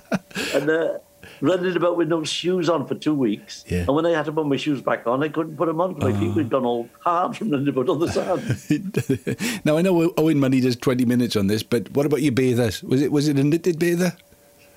And 0.55 0.69
uh, 0.69 0.99
running 1.40 1.76
about 1.76 1.96
with 1.96 2.08
no 2.08 2.25
shoes 2.25 2.69
on 2.69 2.87
for 2.87 2.94
two 2.94 3.14
weeks. 3.14 3.64
Yeah. 3.69 3.81
And 3.81 3.94
when 3.94 4.06
I 4.06 4.11
had 4.11 4.26
to 4.26 4.32
put 4.32 4.46
my 4.46 4.56
shoes 4.56 4.81
back 4.81 5.06
on, 5.06 5.23
I 5.23 5.29
couldn't 5.29 5.56
put 5.56 5.67
them 5.67 5.81
on 5.81 5.94
'cause 5.94 6.12
my 6.12 6.19
feet 6.19 6.31
ah. 6.31 6.38
had 6.38 6.50
gone 6.50 6.64
all 6.64 6.88
hard 7.00 7.37
from 7.37 7.50
running 7.50 7.69
about 7.69 7.88
on 7.88 7.99
the 8.00 8.11
sand. 8.11 9.64
now 9.64 9.76
I 9.76 9.82
know 9.82 10.12
Owen 10.17 10.38
Money 10.38 10.61
does 10.61 10.76
twenty 10.76 11.05
minutes 11.05 11.37
on 11.37 11.46
this, 11.46 11.62
but 11.62 11.90
what 11.93 12.06
about 12.06 12.23
your 12.23 12.32
bathers? 12.32 12.82
Was 12.82 13.02
it 13.02 13.12
was 13.12 13.29
it 13.29 13.38
a 13.38 13.44
knitted 13.44 13.79
bather? 13.79 14.17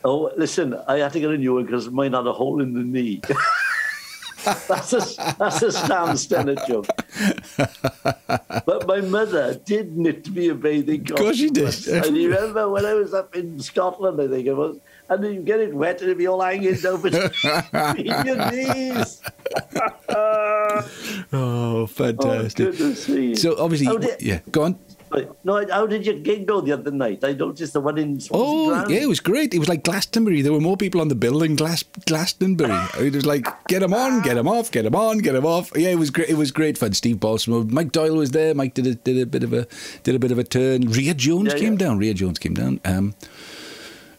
Oh, 0.03 0.31
listen, 0.35 0.75
I 0.87 0.97
had 0.97 1.13
to 1.13 1.19
get 1.19 1.29
a 1.29 1.37
new 1.37 1.55
one 1.55 1.65
because 1.65 1.89
mine 1.89 2.13
had 2.13 2.25
a 2.25 2.33
hole 2.33 2.61
in 2.61 2.73
the 2.73 2.81
knee. 2.81 3.21
that's 4.43 4.93
a 4.93 5.35
that's 5.37 5.61
a 5.61 5.71
Stan 5.71 6.15
Stennett 6.15 6.65
joke. 6.67 6.87
but 8.65 8.87
my 8.87 9.01
mother 9.01 9.55
did 9.65 9.95
knit 9.95 10.29
me 10.31 10.49
a 10.49 10.55
bathing 10.55 11.05
costume. 11.05 11.25
course 11.25 11.37
she 11.37 11.49
did. 11.49 11.63
once. 11.65 11.87
I 11.87 12.07
remember 12.09 12.69
when 12.69 12.85
I 12.85 12.93
was 12.93 13.13
up 13.13 13.35
in 13.35 13.59
Scotland, 13.59 14.19
I 14.19 14.27
think 14.27 14.47
it 14.47 14.53
was, 14.53 14.79
and 15.11 15.23
then 15.23 15.33
you 15.35 15.41
get 15.41 15.59
it 15.59 15.73
wet 15.75 16.01
and 16.01 16.17
be 16.17 16.25
all 16.25 16.41
hanging 16.41 16.73
down 16.75 17.01
between 17.01 17.29
your 18.25 18.51
knees. 18.51 19.21
Oh, 20.09 20.89
Oh, 21.33 21.85
fantastic! 21.87 22.79
me. 23.09 23.35
so 23.35 23.55
obviously, 23.59 23.87
How 23.87 23.97
did- 23.97 24.21
yeah, 24.21 24.39
go 24.51 24.63
on. 24.63 24.79
No, 25.43 25.61
how 25.69 25.85
did 25.87 26.05
your 26.05 26.15
gig 26.19 26.47
go 26.47 26.61
the 26.61 26.71
other 26.71 26.89
night? 26.89 27.21
I 27.25 27.33
noticed 27.33 27.73
the 27.73 27.81
one 27.81 27.97
in 27.97 28.21
Oh, 28.31 28.69
Grand. 28.69 28.89
yeah, 28.89 28.99
it 29.01 29.09
was 29.09 29.19
great. 29.19 29.53
It 29.53 29.59
was 29.59 29.67
like 29.67 29.83
Glastonbury. 29.83 30.41
There 30.41 30.53
were 30.53 30.61
more 30.61 30.77
people 30.77 31.01
on 31.01 31.09
the 31.09 31.15
bill 31.15 31.39
than 31.39 31.57
Glas- 31.57 31.83
Glastonbury. 32.05 32.71
it 32.97 33.13
was 33.13 33.25
like, 33.25 33.45
get 33.67 33.81
them 33.81 33.93
on, 33.93 34.21
get 34.21 34.35
them 34.35 34.47
off, 34.47 34.71
get 34.71 34.83
them 34.83 34.95
on, 34.95 35.17
get 35.17 35.33
them 35.33 35.45
off. 35.45 35.69
Yeah, 35.75 35.89
it 35.89 35.99
was 35.99 36.11
great. 36.11 36.29
It 36.29 36.35
was 36.37 36.51
great 36.51 36.77
fun. 36.77 36.93
Steve 36.93 37.19
Balsamo, 37.19 37.63
Mike 37.63 37.91
Doyle 37.91 38.15
was 38.15 38.31
there. 38.31 38.55
Mike 38.55 38.73
did 38.73 38.87
a, 38.87 38.95
did 38.95 39.21
a 39.21 39.25
bit 39.25 39.43
of 39.43 39.51
a 39.51 39.67
did 40.03 40.15
a 40.15 40.19
bit 40.19 40.31
of 40.31 40.39
a 40.39 40.45
turn. 40.45 40.83
Ria 40.89 41.13
Jones 41.13 41.51
Yeah, 41.53 41.59
came 41.59 41.73
yeah. 41.73 41.79
down. 41.79 41.97
Ria 41.97 42.13
Jones 42.13 42.39
came 42.39 42.53
down. 42.53 42.79
Um, 42.85 43.13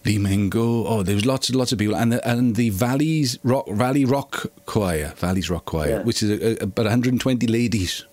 Lee 0.04 0.18
Mengo. 0.18 0.84
Oh, 0.86 1.02
there 1.02 1.14
was 1.14 1.24
lots 1.26 1.48
and 1.48 1.56
lots 1.56 1.72
of 1.72 1.78
people, 1.78 1.96
and 1.96 2.12
the, 2.12 2.28
and 2.28 2.56
the 2.56 2.70
Valleys 2.70 3.38
Rock 3.42 3.68
Valley 3.68 4.04
Rock 4.04 4.46
Choir, 4.66 5.12
Valleys 5.16 5.48
Rock 5.50 5.64
Choir, 5.66 5.88
Yeah. 5.90 6.02
which 6.02 6.22
is 6.22 6.30
a, 6.30 6.60
a, 6.60 6.64
about 6.64 6.84
120 6.86 7.46
ladies. 7.46 8.04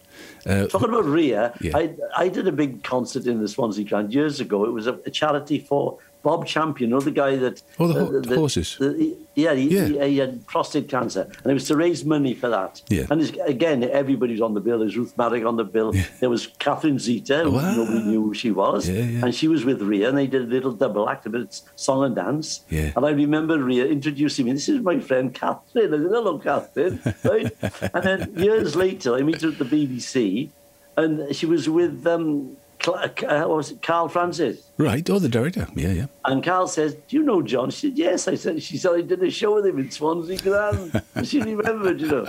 Uh, 0.45 0.67
Talking 0.67 0.89
about 0.89 1.05
Ria, 1.05 1.53
Yeah. 1.61 1.75
I 1.77 1.93
I 2.15 2.27
did 2.29 2.47
a 2.47 2.51
big 2.51 2.83
concert 2.83 3.25
in 3.25 3.41
the 3.41 3.47
Swansea 3.47 3.83
Grand 3.85 4.13
years 4.13 4.39
ago. 4.39 4.65
It 4.65 4.71
was 4.71 4.87
a, 4.87 4.93
a 5.05 5.09
charity 5.09 5.59
for 5.59 5.97
Bob 6.21 6.45
Champion, 6.45 6.89
the 6.99 7.11
guy 7.11 7.37
that 7.37 7.61
Oh, 7.79 7.87
the 7.87 8.27
ho- 8.29 8.35
horses. 8.35 8.75
the- 8.77 9.15
yeah, 9.35 9.53
he, 9.55 9.69
Yeah. 9.75 9.85
He, 9.87 9.99
he 10.13 10.17
had 10.17 10.45
prostate 10.47 10.89
cancer, 10.89 11.21
and 11.43 11.47
it 11.51 11.53
was 11.53 11.67
to 11.67 11.77
raise 11.77 12.03
money 12.03 12.33
for 12.33 12.49
that. 12.49 12.81
Yeah. 12.89 13.05
And 13.09 13.21
again, 13.45 13.83
everybody's 13.85 14.41
on 14.41 14.53
the 14.53 14.59
bill. 14.59 14.79
There's 14.79 14.97
Ruth 14.97 15.17
Marrick 15.17 15.45
on 15.45 15.55
the 15.55 15.63
bill. 15.63 15.95
Yeah. 15.95 16.03
There 16.19 16.29
was 16.29 16.47
Catherine 16.59 16.99
Zeta, 16.99 17.43
who 17.45 17.51
Wow. 17.51 17.73
nobody 17.75 18.03
knew 18.03 18.21
who 18.21 18.33
she 18.33 18.51
was, 18.51 18.89
Yeah, 18.89 19.03
yeah. 19.03 19.23
and 19.23 19.33
she 19.33 19.47
was 19.47 19.63
with 19.63 19.81
Ria, 19.81 20.09
and 20.09 20.17
they 20.17 20.27
did 20.27 20.41
a 20.41 20.51
little 20.57 20.73
double 20.73 21.07
act, 21.07 21.25
a 21.25 21.29
bit 21.29 21.61
song 21.77 22.03
and 22.03 22.15
dance. 22.15 22.61
Yeah. 22.69 22.91
And 22.97 23.05
I 23.05 23.11
remember 23.11 23.57
Ria 23.57 23.85
introducing 23.85 24.45
me. 24.45 24.51
This 24.53 24.67
is 24.67 24.81
my 24.81 24.99
friend 24.99 25.33
Catherine. 25.33 25.93
I 25.93 25.97
said, 25.97 26.09
"Hello, 26.11 26.37
Catherine." 26.37 26.99
Right? 27.23 27.51
and 27.93 28.03
then 28.03 28.19
years 28.35 28.75
later, 28.75 29.15
I 29.15 29.21
meet 29.21 29.41
her 29.41 29.49
at 29.49 29.57
the 29.57 29.65
BBC, 29.65 30.49
and 30.97 31.33
she 31.33 31.45
was 31.45 31.69
with 31.69 32.05
um, 32.05 32.57
uh, 32.87 33.09
what 33.47 33.49
was 33.49 33.71
it, 33.71 33.81
Karl 33.81 34.07
Francis. 34.07 34.71
right. 34.77 35.07
Oh, 35.09 35.19
the 35.19 35.29
director. 35.29 35.67
Yeah, 35.75 35.91
yeah. 35.91 36.05
And 36.25 36.43
Karl 36.43 36.67
says, 36.67 36.95
"Do 37.07 37.17
you 37.17 37.23
know 37.23 37.41
John?" 37.41 37.69
She 37.71 37.89
said, 37.89 37.97
"Yes." 37.97 38.27
I 38.27 38.35
said, 38.35 38.61
"She 38.63 38.77
said 38.77 38.93
I 38.93 39.01
did 39.01 39.21
a 39.21 39.29
show 39.29 39.55
with 39.55 39.65
him 39.65 39.79
in 39.79 39.91
Swansea 39.91 40.37
Grand." 40.37 41.01
And 41.15 41.27
she 41.27 41.41
remembered, 41.41 42.01
you 42.01 42.07
know. 42.07 42.27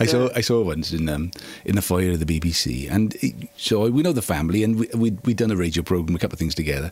I 0.00 0.06
saw 0.06 0.30
I 0.34 0.40
saw 0.40 0.58
her 0.58 0.64
once 0.64 0.92
in 0.92 1.08
um, 1.08 1.30
in 1.64 1.76
the 1.76 1.82
foyer 1.82 2.12
of 2.12 2.24
the 2.24 2.40
BBC, 2.40 2.90
and 2.90 3.14
it, 3.16 3.48
so 3.56 3.88
we 3.88 4.02
know 4.02 4.12
the 4.12 4.22
family, 4.22 4.64
and 4.64 4.78
we 4.78 4.88
we'd, 4.94 5.24
we'd 5.26 5.36
done 5.36 5.50
a 5.50 5.56
radio 5.56 5.82
program, 5.82 6.16
a 6.16 6.18
couple 6.18 6.34
of 6.34 6.38
things 6.38 6.54
together, 6.54 6.90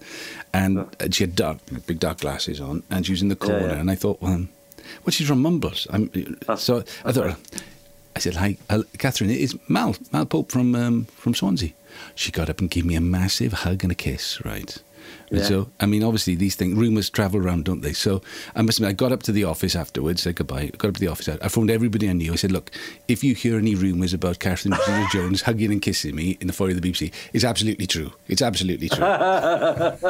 and 0.53 0.87
and 1.01 1.15
she 1.15 1.25
had 1.25 1.35
dark, 1.35 1.59
big 1.87 1.99
dark 1.99 2.21
glasses 2.21 2.61
on, 2.61 2.83
and 2.91 3.07
she 3.07 3.13
was 3.13 3.23
in 3.23 3.29
the 3.29 3.37
corner, 3.37 3.69
yeah. 3.69 3.81
and 3.81 3.91
I 3.91 3.95
thought, 3.95 4.21
well, 4.21 4.47
well, 5.05 5.11
she's 5.11 5.27
from 5.27 5.43
Mumbles, 5.43 5.87
I'm, 5.91 6.11
so 6.57 6.85
I 7.05 7.13
thought. 7.13 7.31
I 7.31 7.37
said, 8.21 8.37
"Hi, 8.37 8.57
uh, 8.69 8.83
Catherine. 8.99 9.31
It's 9.31 9.55
Mal, 9.69 9.95
Mal 10.13 10.27
Pope 10.27 10.51
from 10.53 10.75
um, 10.75 11.05
from 11.17 11.35
Swansea." 11.35 11.71
She 12.15 12.31
got 12.33 12.49
up 12.49 12.61
and 12.61 12.71
gave 12.71 12.85
me 12.85 12.95
a 12.95 13.01
massive 13.01 13.53
hug 13.53 13.83
and 13.83 13.93
a 13.93 13.97
kiss, 13.97 14.45
right? 14.45 14.77
And 15.31 15.41
Yeah. 15.41 15.45
so, 15.47 15.69
I 15.81 15.87
mean, 15.87 16.03
obviously 16.05 16.35
these 16.37 16.55
things, 16.55 16.75
rumours 16.77 17.11
travel 17.11 17.41
around, 17.41 17.65
don't 17.65 17.81
they? 17.83 17.93
So, 17.93 18.21
I 18.55 18.63
must 18.63 18.79
admit, 18.79 18.91
I 18.91 18.93
got 18.93 19.11
up 19.13 19.23
to 19.25 19.33
the 19.33 19.45
office 19.45 19.75
afterwards, 19.75 20.23
said 20.23 20.37
goodbye, 20.37 20.71
got 20.79 20.89
up 20.89 20.95
to 20.95 21.01
the 21.01 21.09
office. 21.09 21.29
I 21.29 21.49
phoned 21.49 21.71
everybody 21.71 22.09
I 22.09 22.13
knew. 22.13 22.33
I 22.33 22.37
said, 22.37 22.53
look, 22.53 22.71
if 23.09 23.25
you 23.25 23.35
hear 23.35 23.59
any 23.59 23.75
rumours 23.75 24.13
about 24.15 24.39
Catherine 24.39 24.75
Zeta-Jones 24.87 25.43
hugging 25.47 25.73
and 25.73 25.83
kissing 25.83 26.15
me 26.15 26.37
in 26.41 26.47
the 26.47 26.53
foyer 26.53 26.71
of 26.71 26.81
the 26.81 26.91
BBC, 26.93 27.13
it's 27.33 27.45
absolutely 27.45 27.87
true. 27.89 28.13
It's 28.29 28.43
absolutely 28.43 28.89
true. 28.89 29.05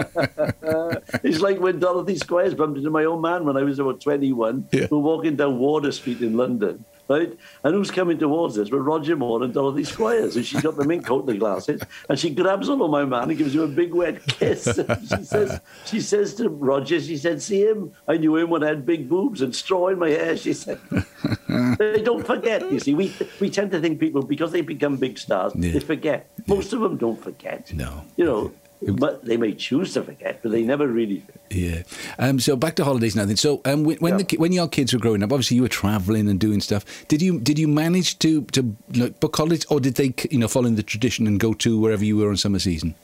It's 1.23 1.41
like 1.41 1.59
when 1.61 1.79
Dorothy 1.81 2.17
Squires 2.17 2.55
bumped 2.55 2.79
into 2.79 2.91
my 2.91 3.05
old 3.05 3.23
man 3.23 3.45
when 3.45 3.57
I 3.57 3.63
was 3.63 3.79
about 3.79 4.01
21. 4.01 4.69
Yeah. 4.73 4.81
We 4.83 4.97
were 4.97 4.99
walking 4.99 5.37
down 5.37 5.59
Wardour 5.59 5.93
Street 5.93 6.21
in 6.21 6.37
London, 6.37 6.85
right? 7.11 7.37
And 7.65 7.75
who's 7.75 7.91
coming 7.91 8.19
towards 8.19 8.57
us? 8.57 8.71
But 8.71 8.79
Roger 8.81 9.17
Moore 9.17 9.43
and 9.43 9.53
Dorothy 9.53 9.85
Squires. 9.85 10.37
And 10.37 10.47
she's 10.47 10.63
got 10.63 10.77
the 10.77 10.85
mink 10.85 11.05
coat 11.05 11.21
and 11.21 11.29
the 11.29 11.39
glasses. 11.39 11.83
And 12.09 12.19
she 12.19 12.31
grabs 12.31 12.69
on 12.69 12.79
my 12.91 13.05
man 13.05 13.29
and 13.29 13.37
gives 13.37 13.55
him 13.55 13.63
a 13.63 13.67
big 13.67 13.93
wet 13.93 14.25
kiss. 14.27 14.65
she 15.09 15.25
says, 15.25 15.61
she 15.85 16.01
says 16.01 16.35
to 16.37 16.49
Roger, 16.49 17.01
she 17.01 17.17
said, 17.17 17.43
see 17.43 17.63
him? 17.67 17.93
I 18.07 18.17
knew 18.17 18.37
him 18.37 18.49
when 18.49 18.63
I 18.63 18.69
had 18.69 18.87
big 18.87 19.09
boobs 19.09 19.43
and 19.43 19.55
straw 19.55 19.89
in 19.89 19.99
my 19.99 20.11
hair, 20.11 20.37
she 20.37 20.53
said. 20.53 20.79
they 21.79 22.01
don't 22.01 22.25
forget, 22.25 22.71
you 22.71 22.79
see. 22.79 22.95
We, 22.95 23.13
we 23.41 23.51
tend 23.51 23.73
to 23.73 23.81
think 23.81 23.99
people, 23.99 24.23
because 24.23 24.53
they 24.53 24.61
become 24.61 24.97
big 24.97 25.19
stars, 25.19 25.53
Yeah. 25.57 25.73
they 25.73 25.81
forget. 25.81 26.31
Most 26.47 26.73
of 26.73 26.81
them 26.81 26.97
don't 26.97 27.21
forget. 27.21 27.73
No. 27.75 28.05
You 28.17 28.25
know, 28.25 28.53
but 28.83 29.25
they 29.25 29.37
may 29.37 29.53
choose 29.55 29.95
to 29.95 30.03
forget, 30.03 30.41
but 30.43 30.53
they 30.53 30.63
never 30.63 30.87
really. 30.87 31.23
Yeah. 31.51 31.83
Um, 32.19 32.41
so 32.41 32.57
back 32.57 32.77
to 32.77 32.85
holidays 32.85 33.15
now. 33.15 33.25
Then. 33.27 33.37
So 33.37 33.61
um, 33.65 33.85
when 33.85 33.99
when, 33.99 34.19
Yeah. 34.19 34.25
the, 34.25 34.37
when 34.39 34.53
your 34.53 34.69
kids 34.69 34.93
were 34.93 34.99
growing 34.99 35.23
up, 35.23 35.33
obviously 35.33 35.57
you 35.57 35.63
were 35.63 35.69
travelling 35.69 36.29
and 36.29 36.41
doing 36.41 36.61
stuff. 36.61 36.85
Did 37.09 37.21
you 37.23 37.39
did 37.41 37.59
you 37.59 37.69
manage 37.69 38.19
to 38.21 38.43
to 38.43 38.75
like, 38.95 39.21
book 39.21 39.37
holidays, 39.37 39.65
or 39.67 39.81
did 39.81 39.95
they 39.95 40.15
you 40.31 40.39
know 40.39 40.49
follow 40.49 40.67
in 40.67 40.77
the 40.77 40.83
tradition 40.83 41.27
and 41.27 41.39
go 41.39 41.53
to 41.55 41.79
wherever 41.79 42.05
you 42.05 42.17
were 42.17 42.31
on 42.31 42.37
summer 42.37 42.59
season? 42.59 42.95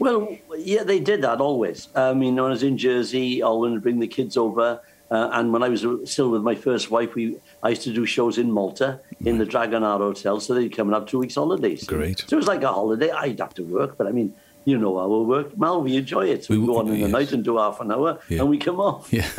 Well, 0.00 0.36
yeah, 0.58 0.82
they 0.82 0.98
did 0.98 1.22
that 1.22 1.40
always. 1.40 1.88
I 1.94 2.14
mean, 2.14 2.34
when 2.34 2.46
I 2.46 2.48
was 2.48 2.64
in 2.64 2.76
Jersey, 2.76 3.42
I 3.42 3.48
would 3.48 3.82
bring 3.82 4.00
the 4.00 4.08
kids 4.08 4.36
over. 4.36 4.80
Uh, 5.10 5.28
and 5.32 5.52
when 5.52 5.62
I 5.62 5.68
was 5.68 5.86
still 6.10 6.30
with 6.30 6.42
my 6.42 6.56
first 6.56 6.90
wife, 6.90 7.14
we 7.14 7.36
I 7.62 7.68
used 7.68 7.82
to 7.82 7.92
do 7.92 8.04
shows 8.04 8.36
in 8.38 8.50
Malta 8.50 8.98
in 9.24 9.38
the 9.38 9.44
Dragonara 9.46 9.98
Hotel. 9.98 10.40
So 10.40 10.54
they'd 10.54 10.70
come 10.74 10.88
and 10.88 10.94
have 10.94 11.06
two 11.06 11.18
weeks 11.20 11.36
holidays. 11.36 11.84
Great. 11.84 12.24
So 12.26 12.34
it 12.36 12.40
was 12.40 12.48
like 12.48 12.62
a 12.62 12.72
holiday. 12.72 13.10
I'd 13.10 13.38
have 13.38 13.54
to 13.54 13.62
work, 13.62 13.96
but 13.96 14.06
I 14.08 14.12
mean, 14.12 14.34
you 14.64 14.78
know 14.78 14.92
we 15.08 15.24
work. 15.26 15.56
Mal, 15.58 15.82
we 15.82 15.96
enjoy 15.96 16.26
it. 16.28 16.48
We, 16.48 16.58
We- 16.58 16.66
go 16.66 16.78
on 16.78 16.88
in 16.88 17.00
the 17.00 17.08
night 17.08 17.32
and 17.32 17.44
do 17.44 17.58
half 17.58 17.80
an 17.80 17.92
hour, 17.92 18.18
Yeah. 18.28 18.40
and 18.40 18.48
we 18.50 18.58
come 18.58 18.80
off. 18.80 19.12
Yeah, 19.12 19.28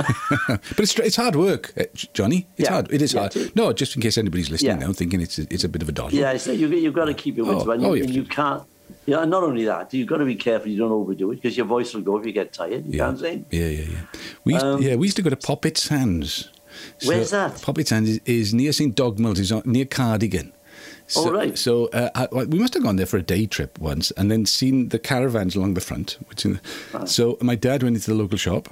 but 0.47 0.79
it's 0.79 0.97
it's 0.99 1.15
hard 1.15 1.35
work, 1.35 1.73
uh, 1.77 1.83
Johnny. 2.13 2.47
It's 2.57 2.67
Yeah. 2.67 2.73
hard. 2.73 2.91
It 2.91 3.01
is 3.01 3.13
Yeah, 3.13 3.19
hard. 3.21 3.35
it 3.35 3.41
is. 3.41 3.55
No, 3.55 3.73
just 3.73 3.95
in 3.95 4.01
case 4.01 4.17
anybody's 4.17 4.49
listening 4.51 4.79
now, 4.79 4.93
thinking 4.93 5.21
it's 5.21 5.39
a, 5.39 5.43
it's 5.49 5.63
a 5.63 5.69
bit 5.69 5.81
of 5.81 5.89
a 5.89 5.91
doddle. 5.91 6.17
Yeah, 6.17 6.37
so 6.37 6.51
you, 6.51 6.67
you've 6.67 6.93
got 6.93 7.05
to 7.05 7.13
keep 7.13 7.37
your 7.37 7.45
wits 7.47 7.61
Oh, 7.61 7.71
about 7.71 7.85
oh, 7.85 7.93
you, 7.93 8.03
and 8.03 8.13
you 8.13 8.23
can't. 8.23 8.63
Yeah, 9.07 9.21
and 9.21 9.31
not 9.31 9.43
only 9.43 9.65
that, 9.65 9.93
you've 9.93 10.07
got 10.07 10.17
to 10.17 10.25
be 10.25 10.35
careful 10.35 10.69
you 10.69 10.77
don't 10.77 10.91
overdo 10.91 11.31
it 11.31 11.35
because 11.35 11.57
your 11.57 11.65
voice 11.65 11.93
will 11.93 12.01
go 12.01 12.17
if 12.19 12.25
you 12.25 12.31
get 12.31 12.53
tired. 12.53 12.85
You 12.85 12.91
yeah, 12.97 13.05
can't 13.05 13.19
sing. 13.19 13.45
yeah, 13.51 13.67
yeah, 13.67 13.85
yeah. 13.91 13.97
We 14.43 14.53
used, 14.53 14.65
Um, 14.65 14.81
yeah 14.81 14.95
we 14.95 15.07
used 15.07 15.15
to 15.17 15.23
go 15.23 15.29
to 15.31 15.35
Poppit 15.35 15.77
Sands. 15.77 16.49
Where's 17.05 17.31
that? 17.31 17.53
Poppit 17.61 17.87
Sands 17.87 18.09
is, 18.09 18.19
is 18.25 18.53
near 18.53 18.71
St 18.73 18.95
Dogmaels. 18.95 19.39
It's 19.39 19.51
on- 19.51 19.63
near 19.65 19.85
Cardigan. 19.85 20.51
So, 21.07 21.29
Oh, 21.29 21.31
right. 21.31 21.57
So 21.57 21.85
uh, 21.87 22.09
I, 22.15 22.43
we 22.45 22.57
must 22.59 22.73
have 22.73 22.83
gone 22.83 22.95
there 22.95 23.05
for 23.05 23.17
a 23.17 23.21
day 23.21 23.45
trip 23.45 23.77
once, 23.79 24.11
and 24.11 24.31
then 24.31 24.45
seen 24.45 24.89
the 24.89 24.99
caravans 24.99 25.55
along 25.55 25.75
the 25.75 25.81
front. 25.81 26.17
Which, 26.29 26.45
in 26.45 26.59
Ah. 26.93 27.05
so 27.05 27.37
my 27.41 27.55
dad 27.55 27.83
went 27.83 27.95
into 27.95 28.09
the 28.11 28.17
local 28.17 28.37
shop. 28.37 28.69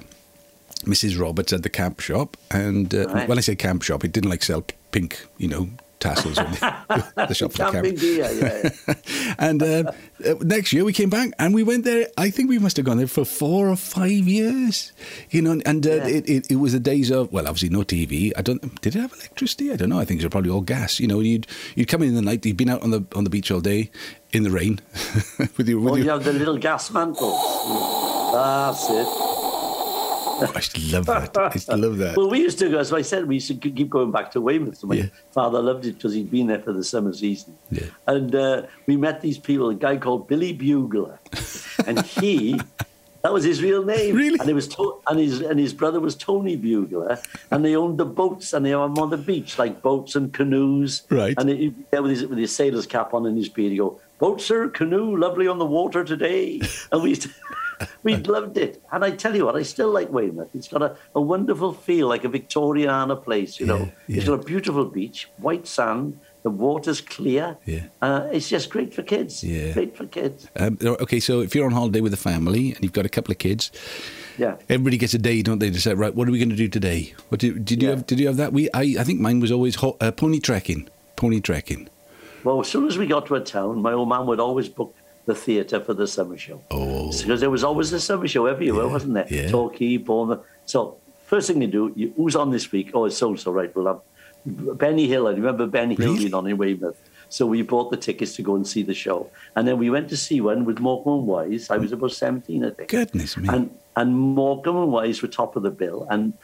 Mrs. 0.84 1.18
Roberts 1.18 1.52
at 1.52 1.62
the 1.62 1.70
camp 1.70 2.00
shop, 2.00 2.36
and 2.50 2.94
uh, 2.94 3.06
Right. 3.08 3.28
when 3.28 3.38
I 3.38 3.40
say 3.40 3.54
camp 3.56 3.82
shop, 3.82 4.04
it 4.04 4.12
didn't 4.12 4.28
like 4.28 4.42
sell 4.44 4.64
pink, 4.90 5.26
you 5.38 5.48
know, 5.48 5.68
tassels. 6.04 6.38
or 6.38 6.44
the, 6.44 7.12
the 7.28 7.34
shop 7.34 7.52
camp. 7.54 7.72
Camping 7.72 7.96
gear, 7.96 8.30
yeah. 8.30 8.94
and 9.38 9.62
uh, 9.62 9.92
uh, 10.24 10.34
next 10.40 10.72
year 10.72 10.84
we 10.84 10.92
came 10.92 11.10
back 11.10 11.30
and 11.38 11.54
we 11.54 11.62
went 11.62 11.84
there. 11.84 12.06
I 12.16 12.30
think 12.30 12.48
we 12.50 12.58
must 12.58 12.76
have 12.76 12.86
gone 12.86 12.98
there 12.98 13.06
for 13.08 13.24
four 13.24 13.68
or 13.68 13.76
five 13.76 14.10
years, 14.28 14.92
you 15.30 15.40
know. 15.42 15.60
And 15.64 15.86
uh, 15.86 15.90
Yeah. 15.90 16.06
it, 16.08 16.28
it, 16.28 16.50
it 16.52 16.56
was 16.56 16.72
the 16.72 16.80
days 16.80 17.10
of 17.10 17.32
well, 17.32 17.48
obviously 17.48 17.70
no 17.70 17.80
TV. 17.82 18.32
I 18.36 18.42
don't. 18.42 18.60
Did 18.82 18.94
it 18.96 19.00
have 19.00 19.12
electricity? 19.12 19.72
I 19.72 19.76
don't 19.76 19.88
know. 19.88 19.98
I 19.98 20.04
think 20.04 20.20
it 20.20 20.24
was 20.24 20.30
probably 20.30 20.50
all 20.50 20.60
gas. 20.60 21.00
You 21.00 21.08
know, 21.08 21.20
you'd 21.20 21.46
you'd 21.74 21.88
come 21.88 22.02
in 22.02 22.08
in 22.10 22.14
the 22.14 22.22
night. 22.22 22.44
You'd 22.46 22.56
been 22.56 22.70
out 22.70 22.82
on 22.82 22.90
the 22.90 23.02
on 23.14 23.24
the 23.24 23.30
beach 23.30 23.50
all 23.50 23.60
day 23.60 23.90
in 24.32 24.42
the 24.42 24.50
rain 24.50 24.80
with 25.56 25.68
your. 25.68 25.80
With 25.80 25.92
Oh, 25.92 25.96
your 25.96 26.04
you 26.04 26.10
have 26.10 26.24
the 26.24 26.32
little 26.32 26.58
gas 26.58 26.90
mantles. 26.90 27.40
That's 28.32 28.90
it. 28.90 29.33
I 30.54 30.60
just 30.60 30.92
love 30.92 31.06
that. 31.06 31.36
I 31.68 31.74
love 31.74 31.98
that. 31.98 32.16
Well, 32.16 32.30
we 32.30 32.40
used 32.40 32.58
to 32.60 32.68
go, 32.70 32.78
as 32.78 32.92
I 32.92 33.02
said, 33.02 33.26
we 33.26 33.36
used 33.36 33.48
to 33.48 33.54
keep 33.54 33.90
going 33.90 34.10
back 34.10 34.30
to 34.32 34.40
Weymouth. 34.40 34.76
So 34.78 34.86
my 34.86 34.94
Yeah. 34.96 35.06
father 35.32 35.60
loved 35.62 35.86
it 35.86 35.94
because 35.94 36.14
he'd 36.14 36.30
been 36.30 36.46
there 36.48 36.60
for 36.60 36.72
the 36.72 36.84
summer 36.84 37.12
season. 37.12 37.56
Yeah. 37.70 37.86
And 38.06 38.34
uh, 38.34 38.62
we 38.86 38.96
met 38.96 39.20
these 39.20 39.38
people, 39.38 39.70
a 39.70 39.74
guy 39.74 39.96
called 39.96 40.28
Billy 40.28 40.52
Bugler. 40.52 41.18
and 41.86 42.00
he, 42.04 42.60
that 43.22 43.32
was 43.32 43.44
his 43.44 43.62
real 43.62 43.84
name. 43.84 44.14
Really? 44.16 44.38
And, 44.38 44.48
it 44.48 44.54
was 44.54 44.68
to- 44.68 45.00
and, 45.06 45.18
his, 45.18 45.40
and 45.40 45.58
his 45.58 45.72
brother 45.72 46.00
was 46.00 46.14
Tony 46.14 46.56
Bugler. 46.56 47.18
And 47.50 47.64
they 47.64 47.74
owned 47.76 47.98
the 47.98 48.04
boats 48.04 48.52
and 48.52 48.64
they 48.66 48.74
were 48.74 48.82
on 48.82 49.10
the 49.10 49.16
beach, 49.16 49.58
like 49.58 49.80
boats 49.82 50.14
and 50.14 50.32
canoes. 50.32 51.02
Right. 51.10 51.34
And 51.38 51.48
he, 51.48 51.74
there 51.90 52.02
with, 52.02 52.10
his, 52.10 52.26
with 52.26 52.38
his 52.38 52.54
sailor's 52.54 52.86
cap 52.86 53.14
on 53.14 53.26
and 53.26 53.36
his 53.36 53.48
beard, 53.48 53.72
he'd 53.72 53.78
go, 53.78 54.00
Boat, 54.20 54.40
sir, 54.40 54.68
canoe, 54.68 55.16
lovely 55.16 55.48
on 55.48 55.58
the 55.58 55.66
water 55.66 56.04
today. 56.04 56.60
And 56.92 57.02
we 57.02 57.10
used 57.10 57.22
to, 57.22 57.30
we 58.02 58.16
loved 58.16 58.56
it. 58.58 58.82
And 58.92 59.04
I 59.04 59.10
tell 59.12 59.34
you 59.34 59.44
what, 59.46 59.56
I 59.56 59.62
still 59.62 59.90
like 59.90 60.10
Weymouth. 60.10 60.48
It's 60.54 60.68
got 60.68 60.82
a, 60.82 60.96
a 61.14 61.20
wonderful 61.20 61.72
feel, 61.72 62.08
like 62.08 62.24
a 62.24 62.28
Victoriana 62.28 63.22
place, 63.22 63.58
you 63.60 63.66
know. 63.66 63.78
Yeah, 64.06 64.16
It's 64.16 64.26
yeah. 64.26 64.36
got 64.36 64.40
a 64.40 64.44
beautiful 64.44 64.84
beach, 64.84 65.28
white 65.38 65.66
sand, 65.66 66.18
the 66.42 66.50
water's 66.50 67.00
clear. 67.00 67.56
Yeah. 67.64 67.84
Uh, 68.02 68.28
it's 68.30 68.48
just 68.48 68.68
great 68.70 68.92
for 68.92 69.02
kids. 69.02 69.42
Yeah. 69.42 69.72
Great 69.72 69.96
for 69.96 70.06
kids. 70.06 70.46
Um, 70.56 70.78
okay, 70.82 71.18
so 71.20 71.40
if 71.40 71.54
you're 71.54 71.64
on 71.66 71.72
holiday 71.72 72.00
with 72.02 72.12
a 72.12 72.18
family 72.18 72.72
and 72.74 72.82
you've 72.82 72.92
got 72.92 73.06
a 73.06 73.08
couple 73.08 73.32
of 73.32 73.38
kids, 73.38 73.70
Yeah. 74.36 74.56
everybody 74.68 74.98
gets 74.98 75.14
a 75.14 75.18
day, 75.18 75.40
don't 75.42 75.58
they? 75.58 75.70
To 75.70 75.80
say, 75.80 75.94
right, 75.94 76.14
what 76.14 76.28
are 76.28 76.32
we 76.32 76.38
going 76.38 76.50
to 76.50 76.56
do 76.56 76.68
today? 76.68 77.14
What 77.30 77.40
did, 77.40 77.64
did 77.64 77.82
you 77.82 77.88
Yeah. 77.88 77.94
have? 77.96 78.06
Did 78.06 78.20
you 78.20 78.26
have 78.26 78.36
that? 78.36 78.52
We, 78.52 78.68
I, 78.74 78.96
I 79.00 79.04
think 79.04 79.20
mine 79.20 79.40
was 79.40 79.50
always 79.50 79.76
ho- 79.76 79.96
uh, 80.00 80.10
pony 80.12 80.38
trekking. 80.38 80.88
Pony 81.16 81.40
trekking. 81.40 81.88
Well, 82.42 82.60
as 82.60 82.68
soon 82.68 82.86
as 82.88 82.98
we 82.98 83.06
got 83.06 83.24
to 83.28 83.36
a 83.36 83.40
town, 83.40 83.80
my 83.80 83.92
old 83.92 84.10
man 84.10 84.26
would 84.26 84.38
always 84.40 84.68
book 84.68 84.94
the 85.26 85.34
theatre 85.34 85.80
for 85.80 85.94
the 85.94 86.06
summer 86.06 86.36
show. 86.36 86.60
Oh, 86.70 87.10
Because 87.10 87.40
there 87.40 87.50
was 87.50 87.64
always 87.64 87.92
a 87.92 88.00
summer 88.00 88.28
show 88.28 88.46
every 88.46 88.66
year, 88.66 88.74
Yeah, 88.74 88.84
wasn't 88.86 89.14
there? 89.14 89.26
yeah. 89.30 89.48
Torquay, 89.50 89.96
Bournemouth. 89.96 90.40
So 90.66 90.96
first 91.26 91.48
thing 91.48 91.62
you 91.62 91.68
do, 91.68 91.92
you, 91.96 92.12
who's 92.16 92.36
on 92.36 92.50
this 92.50 92.70
week? 92.72 92.90
Oh, 92.94 93.06
it's 93.06 93.16
so 93.16 93.34
so 93.36 93.50
right. 93.50 93.74
We'll 93.74 93.86
have 93.86 94.00
Benny 94.78 95.06
Hill. 95.08 95.26
I 95.28 95.32
remember 95.32 95.66
Benny 95.66 95.94
Hill 95.94 96.16
being 96.16 96.34
on 96.34 96.46
in 96.46 96.56
Weymouth. 96.58 97.00
So 97.30 97.46
we 97.46 97.62
bought 97.62 97.90
the 97.90 97.96
tickets 97.96 98.36
to 98.36 98.42
go 98.42 98.54
and 98.54 98.66
see 98.66 98.82
the 98.82 98.94
show, 98.94 99.28
and 99.56 99.66
then 99.66 99.78
we 99.78 99.88
went 99.90 100.08
to 100.10 100.16
see 100.16 100.40
one 100.40 100.64
with 100.66 100.78
Morecambe 100.78 101.14
and 101.20 101.26
Wise. 101.26 101.70
I 101.70 101.78
was 101.78 101.90
about 101.90 102.12
seventeen, 102.12 102.64
I 102.64 102.70
think. 102.70 102.90
goodness 102.90 103.36
me. 103.36 103.48
And 103.48 103.70
and 103.96 104.14
Morecambe 104.14 104.76
and 104.76 104.92
Wise 104.92 105.20
were 105.22 105.28
top 105.28 105.56
of 105.56 105.62
the 105.62 105.70
bill, 105.70 106.06
and 106.10 106.34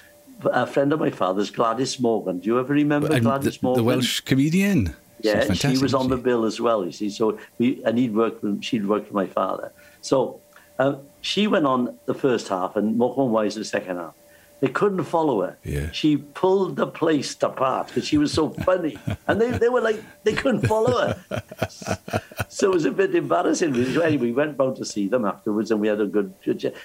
a 0.46 0.66
friend 0.66 0.92
of 0.94 0.99
my 0.99 1.10
father's, 1.10 1.50
Gladys 1.50 2.00
Morgan. 2.00 2.38
Do 2.40 2.46
you 2.46 2.58
ever 2.58 2.72
remember 2.72 3.12
And 3.12 3.22
Gladys 3.22 3.58
the, 3.58 3.66
Morgan? 3.66 3.84
the 3.84 3.87
Welsh 3.87 4.20
comedian. 4.20 4.96
Yeah, 5.22 5.52
she 5.52 5.78
was 5.78 5.94
on 5.94 6.08
the 6.08 6.16
bill 6.16 6.44
as 6.44 6.60
well. 6.60 6.84
You 6.84 6.92
see, 6.92 7.10
so 7.10 7.38
we 7.58 7.82
and 7.84 7.98
he'd 7.98 8.14
worked 8.14 8.42
with 8.42 8.62
she'd 8.62 8.86
worked 8.86 9.06
with 9.06 9.14
my 9.14 9.26
father. 9.26 9.72
So 10.00 10.40
um, 10.78 11.00
she 11.20 11.46
went 11.46 11.66
on 11.66 11.98
the 12.06 12.14
first 12.14 12.48
half, 12.48 12.76
and 12.76 12.96
Morecambe 12.96 13.32
Wise 13.32 13.54
the 13.54 13.64
second 13.64 13.96
half. 13.96 14.14
They 14.61 14.69
couldn't 14.69 15.05
follow 15.05 15.40
her. 15.43 15.57
Yeah. 15.64 15.90
She 15.90 16.19
pulled 16.19 16.76
the 16.76 16.87
place 16.87 17.35
apart 17.43 17.88
because 17.88 18.07
she 18.07 18.19
was 18.19 18.33
so 18.33 18.50
funny, 18.64 18.99
and 19.26 19.40
they, 19.40 19.50
they 19.52 19.69
were 19.69 19.81
like 19.81 20.02
they 20.25 20.33
couldn't 20.35 20.67
follow 20.67 20.99
her. 20.99 21.43
so 22.49 22.71
it 22.71 22.75
was 22.75 22.85
a 22.85 22.90
bit 22.90 23.14
embarrassing. 23.14 23.75
Anyway, 23.75 24.17
we 24.17 24.33
went 24.33 24.59
round 24.59 24.76
to 24.76 24.85
see 24.85 25.09
them 25.09 25.25
afterwards, 25.25 25.71
and 25.71 25.81
we 25.81 25.88
had 25.88 26.00
a 26.00 26.07
good. 26.07 26.35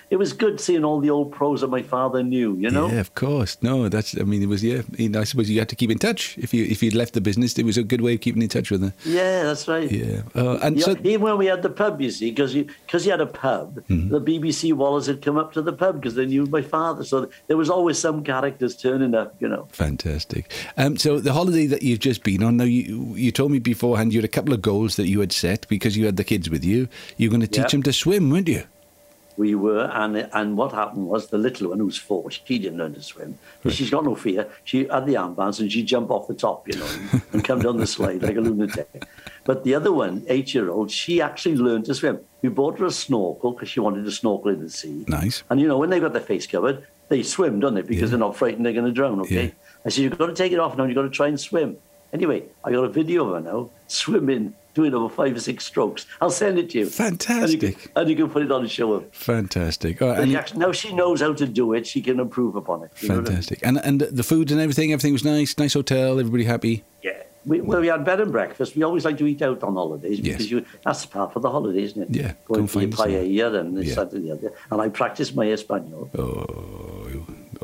it 0.10 0.16
was 0.18 0.34
good 0.34 0.60
seeing 0.62 0.84
all 0.86 1.00
the 1.00 1.10
old 1.10 1.32
pros 1.32 1.62
that 1.62 1.68
my 1.68 1.82
father 1.82 2.24
knew. 2.24 2.56
You 2.56 2.70
know. 2.72 2.88
Yeah, 2.88 3.00
of 3.00 3.14
course. 3.16 3.58
No, 3.62 3.90
that's. 3.90 4.18
I 4.18 4.24
mean, 4.24 4.42
it 4.42 4.48
was. 4.50 4.64
Yeah, 4.64 4.82
I, 5.00 5.24
suppose 5.26 5.50
you 5.50 5.60
had 5.60 5.70
to 5.70 5.76
keep 5.76 5.92
in 5.92 5.98
touch. 6.00 6.38
If 6.38 6.54
you 6.54 6.66
if 6.66 6.82
you'd 6.82 6.96
left 6.96 7.14
the 7.14 7.22
business, 7.22 7.58
it 7.58 7.66
was 7.66 7.78
a 7.78 7.84
good 7.84 8.02
way 8.02 8.14
of 8.16 8.22
keeping 8.22 8.42
in 8.42 8.50
touch 8.50 8.72
with 8.72 8.82
her. 8.82 8.94
Yeah, 9.04 9.44
that's 9.44 9.68
right. 9.68 9.92
Yeah, 9.92 10.22
uh, 10.36 10.60
and 10.62 10.78
Yeah, 10.78 10.86
so 10.86 10.92
even 11.04 11.22
when 11.22 11.38
we 11.38 11.48
had 11.48 11.62
the 11.62 11.70
pub, 11.70 12.02
you 12.02 12.12
see, 12.12 12.30
because 12.32 12.54
you 12.56 12.66
because 12.86 13.06
you 13.06 13.12
had 13.12 13.22
a 13.22 13.26
pub, 13.28 13.66
Mm-hmm. 13.90 14.10
the 14.10 14.22
BBC 14.22 14.74
Wallers 14.74 15.08
had 15.08 15.22
come 15.22 15.38
up 15.38 15.52
to 15.54 15.62
the 15.62 15.74
pub 15.74 15.96
because 16.02 16.16
they 16.16 16.26
knew 16.26 16.46
my 16.46 16.62
father. 16.62 17.04
So 17.04 17.30
there 17.48 17.58
was 17.58 17.65
always 17.70 17.98
some 18.00 18.24
characters 18.24 18.76
turning 18.76 19.14
up, 19.16 19.36
you 19.40 19.48
know. 19.48 19.68
fantastic. 19.72 20.52
Um, 20.78 20.98
so 20.98 21.20
the 21.20 21.34
holiday 21.34 21.66
that 21.68 21.84
you've 21.84 22.00
just 22.00 22.24
been 22.24 22.44
on. 22.44 22.58
Now 22.58 22.64
you 22.66 23.14
you 23.16 23.32
told 23.32 23.52
me 23.52 23.60
beforehand 23.60 24.14
you 24.14 24.20
had 24.20 24.26
a 24.26 24.30
couple 24.30 24.54
of 24.54 24.62
goals 24.62 24.96
that 24.96 25.08
you 25.08 25.20
had 25.20 25.32
set 25.32 25.68
because 25.68 25.96
you 25.98 26.06
had 26.06 26.18
the 26.18 26.24
kids 26.24 26.50
with 26.50 26.64
you. 26.64 26.88
You're 27.18 27.30
going 27.30 27.42
to 27.42 27.48
teach 27.48 27.64
Yeah. 27.66 27.68
them 27.70 27.84
to 27.84 27.94
swim, 27.94 28.30
weren't 28.30 28.48
you? 28.48 28.64
We 29.38 29.54
were, 29.54 29.90
and 29.94 30.30
and 30.32 30.56
what 30.56 30.72
happened 30.72 31.08
was 31.08 31.28
the 31.28 31.38
little 31.38 31.70
one 31.72 31.80
who's 31.80 31.98
four, 31.98 32.32
she 32.32 32.58
didn't 32.58 32.78
learn 32.80 32.94
to 32.94 33.02
swim. 33.02 33.38
But 33.64 33.74
she's 33.74 33.90
got 33.90 34.06
no 34.06 34.16
fear. 34.16 34.48
She 34.64 34.88
had 34.88 35.06
the 35.06 35.16
armbands 35.16 35.60
and 35.60 35.70
she'd 35.70 35.88
jump 35.88 36.10
off 36.10 36.30
the 36.30 36.34
top, 36.34 36.66
you 36.70 36.78
know, 36.80 36.88
and, 37.34 37.44
come 37.44 37.60
down 37.60 37.76
the 37.76 37.86
slide 37.86 38.24
like 38.24 38.38
a 38.38 38.40
lunatic. 38.40 38.88
But 39.44 39.66
the 39.66 39.76
other 39.76 39.92
one, 39.92 40.24
eight 40.30 40.54
year 40.54 40.70
old, 40.70 40.90
she 40.90 41.22
actually 41.22 41.58
learned 41.58 41.84
to 41.88 41.94
swim. 41.96 42.20
We 42.42 42.48
bought 42.48 42.80
her 42.80 42.86
a 42.86 42.92
snorkel 42.92 43.52
because 43.52 43.68
she 43.68 43.82
wanted 43.82 44.06
to 44.06 44.12
snorkel 44.12 44.52
in 44.52 44.62
the 44.62 44.70
sea. 44.70 45.04
Nice. 45.10 45.44
And 45.50 45.60
you 45.60 45.68
know, 45.68 45.78
when 45.80 45.90
they've 45.90 46.02
got 46.02 46.14
their 46.14 46.22
face 46.22 46.48
covered, 46.48 46.88
they 47.10 47.24
swim, 47.24 47.60
don't 47.60 47.74
they? 47.76 47.82
Because 47.82 48.04
Yeah. 48.04 48.08
they're 48.10 48.20
not 48.20 48.36
frightened 48.36 48.66
they're 48.66 48.74
going 48.74 48.86
to 48.86 48.92
drown, 48.92 49.20
okay? 49.22 49.46
Yeah. 49.46 49.52
I 49.86 49.90
said, 49.90 50.04
you've 50.04 50.18
got 50.18 50.28
to 50.28 50.34
take 50.34 50.52
it 50.52 50.60
off 50.60 50.78
now, 50.78 50.86
you've 50.86 50.96
got 50.96 51.04
to 51.04 51.10
try 51.10 51.28
and 51.28 51.40
swim. 51.40 51.78
Anyway, 52.14 52.44
I 52.64 52.72
got 52.72 52.84
a 52.86 52.90
video 52.90 53.28
of 53.28 53.34
her 53.44 53.52
now, 53.52 53.70
swimming, 53.88 54.54
doing 54.74 54.94
over 54.94 55.10
five 55.14 55.36
or 55.36 55.40
six 55.40 55.66
strokes. 55.66 56.06
I'll 56.22 56.30
send 56.30 56.58
it 56.60 56.70
to 56.72 56.80
you. 56.80 56.84
And 56.86 56.92
you, 56.92 56.96
Fantastic. 56.98 57.78
can, 57.80 57.92
and 57.96 58.10
you 58.10 58.16
can 58.16 58.30
put 58.30 58.42
it 58.44 58.52
on 58.52 58.62
and 58.62 58.72
show. 58.72 59.00
Fantastic. 59.12 60.02
And 60.02 60.12
and, 60.20 60.36
actually, 60.36 60.60
now 60.60 60.72
she 60.72 60.94
knows 60.94 61.22
how 61.22 61.34
to 61.34 61.46
do 61.46 61.74
it, 61.74 61.86
she 61.88 62.02
can 62.02 62.20
improve 62.20 62.56
upon 62.56 62.84
it. 62.84 62.92
what 63.02 63.12
I 63.12 63.14
mean? 63.16 63.26
fantastic. 63.26 63.60
And 63.64 63.78
and 63.84 64.02
the 64.02 64.24
food 64.24 64.52
and 64.52 64.60
everything. 64.60 64.92
Everything 64.94 65.14
was 65.14 65.24
nice. 65.26 65.58
Nice 65.58 65.74
hotel. 65.74 66.20
Everybody 66.20 66.46
happy. 66.46 66.84
Yeah. 67.04 67.22
We, 67.46 67.62
well, 67.62 67.80
we 67.80 67.88
had 67.88 68.04
bed 68.04 68.22
and 68.22 68.32
breakfast. 68.32 68.76
We 68.76 68.82
always 68.84 69.06
like 69.06 69.18
to 69.20 69.28
eat 69.28 69.42
out 69.44 69.62
on 69.62 69.76
holidays 69.76 70.20
Yes. 70.20 70.34
because 70.38 70.50
you, 70.52 70.66
that's 70.84 71.06
part 71.06 71.36
of 71.36 71.44
the 71.44 71.50
holiday, 71.52 71.84
isn't 71.84 72.02
it? 72.02 72.10
Yeah, 72.10 72.32
go 72.48 72.56
Going 72.56 72.68
for 72.68 72.82
your 72.82 72.92
find 72.92 73.12
some- 73.12 73.12
paella 73.12 73.60
and 73.60 73.78
this, 73.78 73.88
Yeah. 73.90 73.96
that, 73.96 74.14
and 74.14 74.28
the 74.28 74.32
other. 74.32 74.54
And 74.72 74.82
I 74.82 74.90
practiced 74.90 75.36
my 75.36 75.52
Espanol. 75.52 76.10
Oh, 76.18 76.95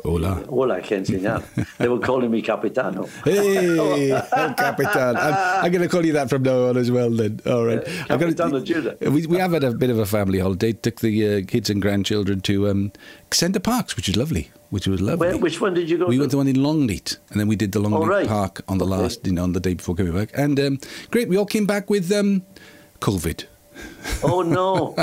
hola. 0.04 0.34
Hola, 0.48 0.74
I 0.76 0.80
can 0.80 1.04
say 1.04 1.18
now. 1.18 1.42
they 1.78 1.88
were 1.88 1.98
calling 1.98 2.30
me 2.30 2.42
Capitano. 2.42 3.08
Hey, 3.24 4.10
El 4.36 4.54
Capitan. 4.54 5.16
I'm, 5.16 5.64
I'm 5.64 5.72
going 5.72 5.82
to 5.82 5.88
call 5.88 6.04
you 6.04 6.12
that 6.14 6.28
from 6.28 6.42
now 6.42 6.68
on 6.68 6.76
as 6.76 6.90
well. 6.90 7.10
Then, 7.10 7.40
all 7.46 7.64
right. 7.64 7.84
Gonna- 8.08 8.18
Capitano 8.24 8.60
Judah. 8.60 8.96
we 9.10 9.26
we 9.26 9.36
have 9.38 9.52
had 9.52 9.64
a 9.64 9.72
bit 9.72 9.90
of 9.90 9.98
a 9.98 10.06
family 10.06 10.38
holiday. 10.38 10.72
Took 10.72 11.00
the 11.00 11.36
uh, 11.38 11.42
kids 11.46 11.70
and 11.70 11.80
grandchildren 11.82 12.40
to 12.42 12.68
um, 12.68 12.92
Center 13.30 13.60
Parcs, 13.60 13.96
which 13.96 14.08
is 14.08 14.16
lovely. 14.16 14.50
Which 14.70 14.86
was 14.88 15.00
lovely. 15.00 15.28
Where, 15.28 15.36
which 15.38 15.60
one 15.60 15.74
did 15.74 15.90
you 15.90 15.98
go 15.98 16.06
we 16.06 16.16
to? 16.16 16.20
went 16.20 16.30
to 16.30 16.38
one 16.38 16.48
in 16.48 16.62
Longleat, 16.62 17.18
and 17.30 17.38
then 17.38 17.46
we 17.48 17.56
did 17.56 17.72
the 17.72 17.80
Longleat 17.80 18.02
Oh, 18.04 18.06
right. 18.06 18.26
Park 18.26 18.62
on 18.68 18.78
the 18.78 18.86
last, 18.86 19.26
you 19.26 19.32
know, 19.32 19.42
on 19.42 19.52
the 19.52 19.60
day 19.60 19.74
before 19.74 19.94
coming 19.94 20.14
back. 20.14 20.30
And 20.34 20.58
um, 20.58 20.78
great, 21.10 21.28
we 21.28 21.36
all 21.36 21.44
came 21.46 21.66
back 21.66 21.90
with 21.90 22.10
um, 22.10 22.42
COVID. 23.00 23.44
Oh 24.24 24.42
no! 24.42 24.94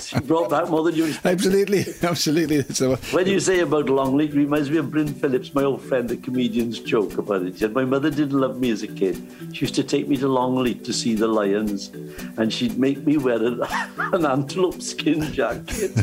she 0.00 0.18
brought 0.20 0.48
back 0.50 0.68
more 0.68 0.82
than 0.84 0.94
you 0.94 1.06
expected. 1.06 1.32
Absolutely, 1.32 1.84
absolutely. 2.02 2.62
So, 2.74 2.92
uh, 2.92 2.96
When 3.10 3.26
you 3.26 3.40
say 3.40 3.60
about 3.60 3.88
Longleat, 3.88 4.30
it 4.30 4.36
reminds 4.36 4.70
me 4.70 4.76
of 4.78 4.90
Bryn 4.90 5.12
Phillips, 5.12 5.52
my 5.54 5.64
old 5.64 5.82
friend, 5.82 6.08
the 6.08 6.16
comedian's 6.16 6.78
joke 6.80 7.18
about 7.18 7.42
it. 7.42 7.54
She 7.54 7.60
said, 7.60 7.72
My 7.74 7.84
mother 7.84 8.10
didn't 8.10 8.38
love 8.38 8.58
me 8.60 8.70
as 8.70 8.82
a 8.82 8.88
kid. 8.88 9.20
She 9.52 9.62
used 9.62 9.74
to 9.76 9.82
take 9.84 10.08
me 10.08 10.16
to 10.18 10.28
Longleat 10.28 10.84
to 10.84 10.92
see 10.92 11.14
the 11.14 11.26
lions, 11.28 11.88
and 12.36 12.52
she'd 12.52 12.78
make 12.78 13.04
me 13.06 13.16
wear 13.18 13.36
an, 13.44 13.60
an 13.98 14.24
antelope 14.26 14.82
skin 14.82 15.32
jacket 15.32 15.94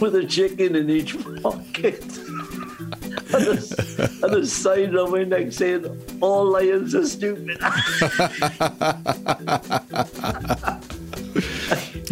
with 0.00 0.14
a 0.14 0.24
chicken 0.26 0.76
in 0.76 0.88
each 0.90 1.16
pocket. 1.42 2.02
and, 3.34 3.46
a, 3.48 4.08
and 4.22 4.34
a 4.34 4.46
sign 4.46 4.96
on 4.96 5.10
my 5.10 5.24
neck 5.24 5.52
saying, 5.52 5.84
All 6.20 6.44
lions 6.44 6.94
are 6.94 7.06
stupid. 7.06 7.58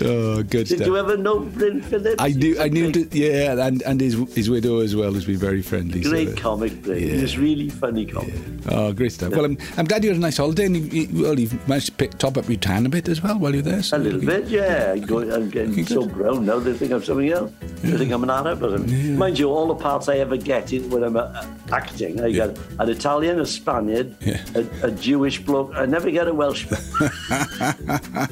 Oh, 0.04 0.42
good 0.42 0.66
Did 0.66 0.78
stuff. 0.78 0.87
you 0.87 0.97
ever 0.97 1.16
know 1.16 1.40
Bryn 1.40 1.80
Phillips? 1.82 2.16
I 2.18 2.28
knew, 2.28 2.59
I 2.61 2.68
knew, 2.68 2.92
Great- 2.92 3.14
yeah, 3.14 3.66
and 3.66 3.82
and 3.82 4.00
his 4.00 4.14
his 4.35 4.49
widow 4.50 4.80
as 4.80 4.94
well 4.97 5.12
has 5.14 5.25
been 5.25 5.37
very 5.37 5.62
friendly. 5.62 6.02
so, 6.02 6.11
Great 6.11 6.28
uh, 6.30 6.37
comic, 6.37 6.82
Bryn. 6.82 6.99
yeah. 7.02 7.14
He 7.16 7.23
was 7.23 7.38
really 7.38 7.68
funny 7.68 8.06
comic. 8.06 8.35
Oh, 8.68 8.92
great 8.92 9.12
stuff. 9.12 9.32
Well, 9.32 9.44
I'm, 9.44 9.56
I'm 9.76 9.85
glad 9.87 10.02
you 10.04 10.11
had 10.11 10.16
a 10.18 10.21
nice 10.21 10.37
holiday, 10.37 10.66
and 10.66 10.76
you, 10.76 10.82
you, 11.02 11.23
well, 11.23 11.38
you've 11.38 11.68
managed 11.68 11.87
to 11.87 11.92
pick, 11.92 12.16
top 12.18 12.37
up 12.37 12.49
your 12.49 12.59
tan 12.59 12.87
a 12.87 12.88
bit 12.88 13.09
as 13.09 13.23
well 13.23 13.38
while 13.38 13.52
you're 13.52 13.62
there. 13.62 13.82
So 13.82 13.97
A 13.97 13.99
little 13.99 14.21
bit, 14.21 14.47
yeah. 14.49 14.92
I'm, 14.92 15.00
going, 15.02 15.32
I'm 15.32 15.50
getting 15.50 15.85
so 15.87 16.02
good. 16.04 16.14
brown 16.14 16.47
now. 16.47 16.59
They 16.59 16.73
think 16.75 16.92
I'm 16.92 17.02
something 17.02 17.30
else. 17.30 17.52
They 17.82 17.97
think 17.99 18.12
I'm 18.12 18.23
an 18.23 18.30
Arab. 18.30 18.62
Or 18.62 18.76
something. 18.76 19.16
Mind 19.18 19.38
you, 19.38 19.49
all 19.50 19.66
the 19.66 19.75
parts 19.75 20.09
I 20.09 20.18
ever 20.18 20.37
get 20.37 20.73
in 20.73 20.88
when 20.90 21.02
I'm 21.04 21.16
uh, 21.16 21.44
acting, 21.73 22.21
I 22.21 22.26
Yeah. 22.28 22.47
get 22.49 22.59
an 22.78 22.88
Italian, 22.88 23.40
a 23.40 23.47
Spaniard, 23.47 24.14
Yeah. 24.21 24.40
a, 24.54 24.87
a 24.87 24.90
Jewish 24.90 25.40
bloke. 25.42 25.73
I 25.75 25.87
never 25.87 26.11
get 26.11 26.28
a 26.28 26.35
Welshman. 26.35 26.80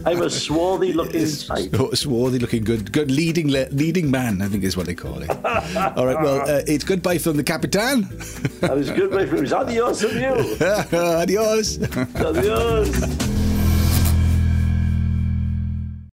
I'm 0.07 0.23
a 0.23 0.31
swarthy-looking 0.31 1.27
type. 1.47 1.60
Oh, 1.81 1.91
swarthy 1.95 2.39
looking 2.39 2.65
good, 2.65 2.93
good 2.93 3.11
leading 3.11 3.49
le- 3.51 3.69
leading 3.71 4.11
man, 4.11 4.43
I 4.43 4.49
think 4.49 4.65
is 4.65 4.77
what 4.77 4.87
they 4.87 4.95
call 4.95 5.23
it. 5.23 5.31
All 5.31 6.07
right, 6.07 6.21
well, 6.23 6.41
uh, 6.43 6.63
it's 6.67 6.85
goodbye 6.85 7.19
from 7.19 7.37
the 7.37 7.45
Capitan. 7.45 8.09
I 8.63 8.75
was 8.75 8.91
good, 8.91 9.11
my 9.13 9.27
friends. 9.27 9.53
Adios 9.53 10.03
from 10.03 10.19
you. 10.19 10.57
Adios. 10.99 11.79
Adios. 12.17 13.30